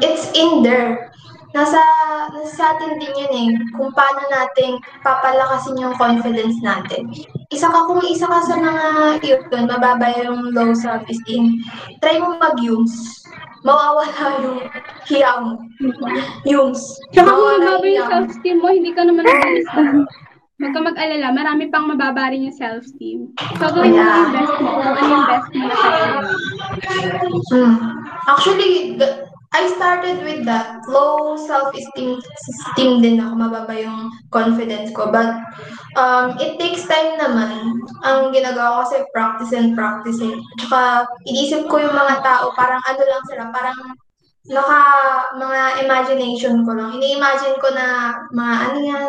it's 0.02 0.30
in 0.38 0.62
there. 0.62 1.12
Nasa, 1.52 1.84
nasa 2.32 2.48
sa 2.56 2.66
atin 2.72 2.96
din 2.96 3.12
yun 3.12 3.34
eh, 3.36 3.48
kung 3.76 3.92
paano 3.92 4.24
natin 4.32 4.80
papalakasin 5.04 5.84
yung 5.84 6.00
confidence 6.00 6.56
natin. 6.64 7.12
Isa 7.52 7.68
ka, 7.68 7.92
kung 7.92 8.00
isa 8.08 8.24
ka 8.24 8.40
sa 8.40 8.56
mga 8.56 9.20
yun, 9.20 9.68
mababa 9.68 10.16
yung 10.16 10.56
low 10.56 10.72
self-esteem, 10.72 11.60
try 12.00 12.24
mo 12.24 12.40
mag-use. 12.40 13.28
Mawawala 13.62 14.28
yung 14.42 14.60
hiya 15.06 15.32
mo. 15.38 15.62
Use. 16.46 16.98
Tsaka 17.14 17.30
kung 17.30 17.62
mababa 17.62 17.86
yung 17.86 18.10
self-esteem 18.10 18.58
mo, 18.58 18.68
hindi 18.74 18.92
ka 18.94 19.06
naman 19.06 19.26
mag-alista. 19.26 19.82
Huwag 20.62 20.74
ka 20.78 20.82
mag-alala, 20.82 21.28
marami 21.34 21.64
pang 21.74 21.90
mababa 21.90 22.30
rin 22.30 22.46
yung 22.46 22.58
self-esteem. 22.58 23.34
So, 23.58 23.66
gawin 23.74 23.98
mo 23.98 24.02
yung 24.02 24.34
best 24.34 24.56
mo 24.62 24.70
kung 24.78 24.86
ano 24.86 25.02
yung 25.10 25.26
best 25.26 25.50
mo 25.54 25.64
na 25.66 25.76
gawin. 25.78 26.14
Hmm. 27.50 27.74
Actually, 28.30 28.98
I 29.52 29.68
started 29.76 30.24
with 30.24 30.48
that. 30.48 30.80
Low 30.88 31.36
self-esteem 31.36 32.24
esteem 32.24 33.04
din 33.04 33.20
ako. 33.20 33.36
Mababa 33.36 33.76
yung 33.76 34.08
confidence 34.32 34.96
ko. 34.96 35.12
But 35.12 35.44
um, 36.00 36.40
it 36.40 36.56
takes 36.56 36.88
time 36.88 37.20
naman. 37.20 37.84
Ang 38.08 38.32
ginagawa 38.32 38.80
ko 38.80 38.88
kasi 38.88 38.98
practice 39.12 39.52
and 39.52 39.76
practice 39.76 40.24
eh. 40.24 40.40
Tsaka 40.64 41.04
inisip 41.28 41.68
ko 41.68 41.84
yung 41.84 41.92
mga 41.92 42.24
tao, 42.24 42.56
parang 42.56 42.80
ano 42.80 43.04
lang 43.04 43.24
sila, 43.28 43.44
parang 43.52 43.80
naka, 44.48 44.82
mga 45.36 45.62
imagination 45.84 46.64
ko 46.64 46.72
lang. 46.72 46.96
Ini-imagine 46.96 47.60
ko 47.60 47.68
na 47.76 48.16
mga 48.32 48.56
ano 48.72 48.78
yan, 48.80 49.06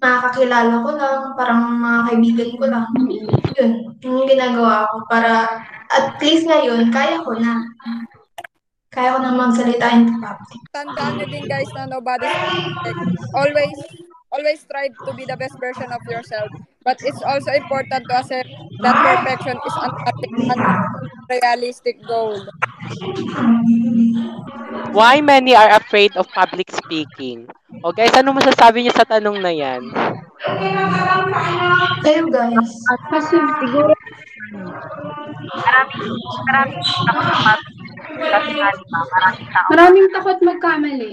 mga 0.00 0.16
kakilala 0.24 0.74
ko 0.80 0.90
lang, 0.96 1.20
parang 1.36 1.60
mga 1.78 1.98
kaibigan 2.08 2.52
ko 2.56 2.64
lang. 2.64 2.86
Yun, 3.60 3.70
yung 4.00 4.24
ginagawa 4.24 4.88
ko 4.88 5.04
para 5.04 5.62
at 5.92 6.16
least 6.24 6.48
ngayon, 6.48 6.88
kaya 6.88 7.20
ko 7.20 7.36
na. 7.36 7.60
Kaya 8.92 9.16
ko 9.16 9.18
na 9.24 9.32
magsalita 9.32 9.88
in 9.96 10.20
public. 10.20 10.60
Tandaan 10.68 11.16
nyo 11.16 11.26
din 11.32 11.48
guys 11.48 11.70
na 11.72 11.88
nobody's 11.88 12.28
perfect. 12.28 13.00
Always, 13.32 13.78
always 14.28 14.58
strive 14.60 14.92
to 15.08 15.16
be 15.16 15.24
the 15.24 15.36
best 15.40 15.56
version 15.56 15.88
of 15.88 16.04
yourself. 16.04 16.52
But 16.84 17.00
it's 17.00 17.24
also 17.24 17.56
important 17.56 18.04
to 18.04 18.14
accept 18.20 18.52
that 18.84 18.96
perfection 19.00 19.56
is 19.56 19.74
an 19.80 19.92
unrealistic 21.24 22.04
goal. 22.04 22.36
Why 24.92 25.24
many 25.24 25.56
are 25.56 25.72
afraid 25.72 26.12
of 26.20 26.28
public 26.28 26.68
speaking? 26.68 27.48
O 27.80 27.96
guys, 27.96 28.12
ano 28.12 28.36
masasabi 28.36 28.84
niyo 28.84 28.92
sa 28.92 29.08
tanong 29.08 29.40
na 29.40 29.56
yan? 29.56 29.88
Kayo 32.04 32.28
guys, 32.28 32.70
Kasi, 33.08 33.40
Siguro, 33.40 33.96
maraming, 35.48 36.12
maraming 36.44 36.84
takot 37.08 37.72
kasi 38.18 38.50
nga, 38.56 38.68
di 38.72 38.84
ba, 38.88 39.00
maraming 39.08 39.48
tao. 39.50 39.68
maraming 39.70 40.08
takot 40.12 40.38
magkamali. 40.42 41.12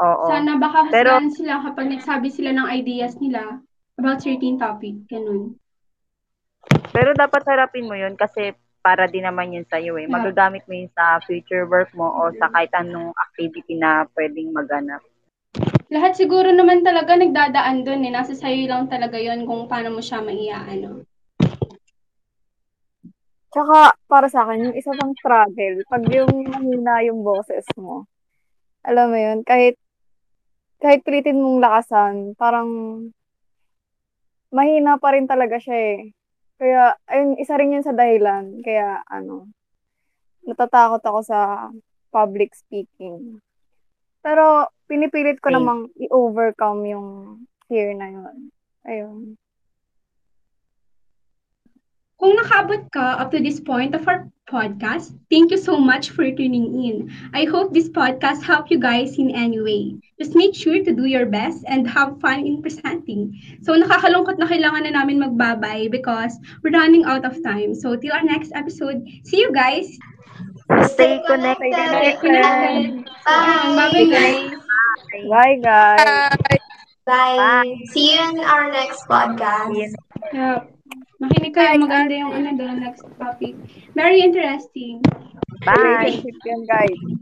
Oo. 0.00 0.24
Sana 0.26 0.56
baka 0.56 0.88
Pero- 0.88 1.20
sila 1.30 1.60
kapag 1.62 1.86
nagsabi 1.92 2.28
sila 2.32 2.50
ng 2.56 2.68
ideas 2.72 3.20
nila 3.20 3.60
about 4.00 4.24
certain 4.24 4.56
topic. 4.56 4.96
Ganun. 5.06 5.56
Pero 6.92 7.12
dapat 7.12 7.42
harapin 7.44 7.88
mo 7.88 7.94
yun 7.96 8.16
kasi 8.16 8.56
para 8.82 9.06
din 9.06 9.22
naman 9.22 9.54
yun 9.54 9.66
sa'yo 9.68 9.94
eh. 10.00 10.10
Magagamit 10.10 10.66
mo 10.66 10.74
yun 10.74 10.90
sa 10.90 11.22
future 11.22 11.68
work 11.70 11.94
mo 11.94 12.10
o 12.10 12.34
sa 12.34 12.50
kahit 12.50 12.72
anong 12.74 13.14
activity 13.14 13.78
na 13.78 14.08
pwedeng 14.18 14.50
maganap. 14.50 15.00
Lahat 15.92 16.16
siguro 16.16 16.48
naman 16.50 16.80
talaga 16.82 17.14
nagdadaan 17.14 17.84
doon 17.84 18.08
eh. 18.08 18.12
Nasa 18.12 18.32
sayo 18.34 18.64
lang 18.66 18.88
talaga 18.88 19.20
yon 19.20 19.44
kung 19.44 19.68
paano 19.68 19.92
mo 19.92 20.00
siya 20.00 20.24
maiaano. 20.24 21.04
Tsaka, 23.52 23.92
para 24.08 24.32
sa 24.32 24.48
akin, 24.48 24.72
yung 24.72 24.76
isa 24.80 24.96
pang 24.96 25.12
struggle, 25.12 25.84
pag 25.84 26.04
yung 26.08 26.32
mahina 26.48 27.04
yung 27.04 27.20
boses 27.20 27.68
mo, 27.76 28.08
alam 28.80 29.12
mo 29.12 29.18
yun, 29.20 29.44
kahit, 29.44 29.76
kahit 30.80 31.04
pilitin 31.04 31.36
mong 31.36 31.60
lakasan, 31.60 32.32
parang, 32.40 32.68
mahina 34.48 34.96
pa 34.96 35.12
rin 35.12 35.28
talaga 35.28 35.60
siya 35.60 35.76
eh. 35.76 36.00
Kaya, 36.56 36.96
ayun, 37.12 37.36
isa 37.36 37.60
rin 37.60 37.76
yun 37.76 37.84
sa 37.84 37.92
dahilan. 37.92 38.64
Kaya, 38.64 39.04
ano, 39.04 39.52
natatakot 40.48 41.04
ako 41.04 41.20
sa 41.20 41.68
public 42.08 42.56
speaking. 42.56 43.36
Pero, 44.24 44.72
pinipilit 44.88 45.44
ko 45.44 45.52
Same. 45.52 45.60
namang 45.60 45.80
i-overcome 46.00 46.88
yung 46.88 47.08
fear 47.68 47.92
na 47.92 48.08
yun. 48.08 48.36
Ayun. 48.88 49.36
Kung 52.22 52.38
nakaabot 52.38 52.86
ka 52.94 53.18
up 53.18 53.34
to 53.34 53.42
this 53.42 53.58
point 53.58 53.98
of 53.98 54.06
our 54.06 54.30
podcast, 54.46 55.10
thank 55.26 55.50
you 55.50 55.58
so 55.58 55.74
much 55.74 56.14
for 56.14 56.22
tuning 56.22 56.70
in. 56.70 57.10
I 57.34 57.50
hope 57.50 57.74
this 57.74 57.90
podcast 57.90 58.46
helped 58.46 58.70
you 58.70 58.78
guys 58.78 59.18
in 59.18 59.34
any 59.34 59.58
way. 59.58 59.98
Just 60.22 60.38
make 60.38 60.54
sure 60.54 60.78
to 60.78 60.92
do 60.94 61.10
your 61.10 61.26
best 61.26 61.66
and 61.66 61.82
have 61.90 62.22
fun 62.22 62.46
in 62.46 62.62
presenting. 62.62 63.34
So 63.66 63.74
nakakalungkot 63.74 64.38
na 64.38 64.46
kailangan 64.46 64.86
na 64.86 65.02
namin 65.02 65.18
magbabay 65.18 65.90
because 65.90 66.38
we're 66.62 66.70
running 66.70 67.02
out 67.10 67.26
of 67.26 67.34
time. 67.42 67.74
So 67.74 67.98
till 67.98 68.14
our 68.14 68.22
next 68.22 68.54
episode, 68.54 69.02
see 69.26 69.42
you 69.42 69.50
guys! 69.50 69.90
Stay 70.94 71.18
connected. 71.26 71.74
Stay 71.74 72.22
connected! 72.22 73.02
bye! 73.26 73.90
Bye-bye 73.90 74.08
guys! 74.14 74.54
Bye, 75.26 75.58
guys! 75.58 76.38
Bye! 77.02 77.34
Bye! 77.34 77.74
See 77.90 78.14
you 78.14 78.22
in 78.30 78.38
our 78.46 78.70
next 78.70 79.10
podcast. 79.10 79.90
Yeah. 80.30 80.70
Makinig 81.22 81.54
kayo, 81.54 81.78
maganda 81.78 82.18
yung 82.18 82.34
ano 82.34 82.50
doon, 82.58 82.82
next 82.82 83.06
topic. 83.14 83.54
Very 83.94 84.26
interesting. 84.26 84.98
Bye! 85.62 86.10
Relationship 86.18 86.36
yan, 86.42 86.60
guys. 86.66 87.21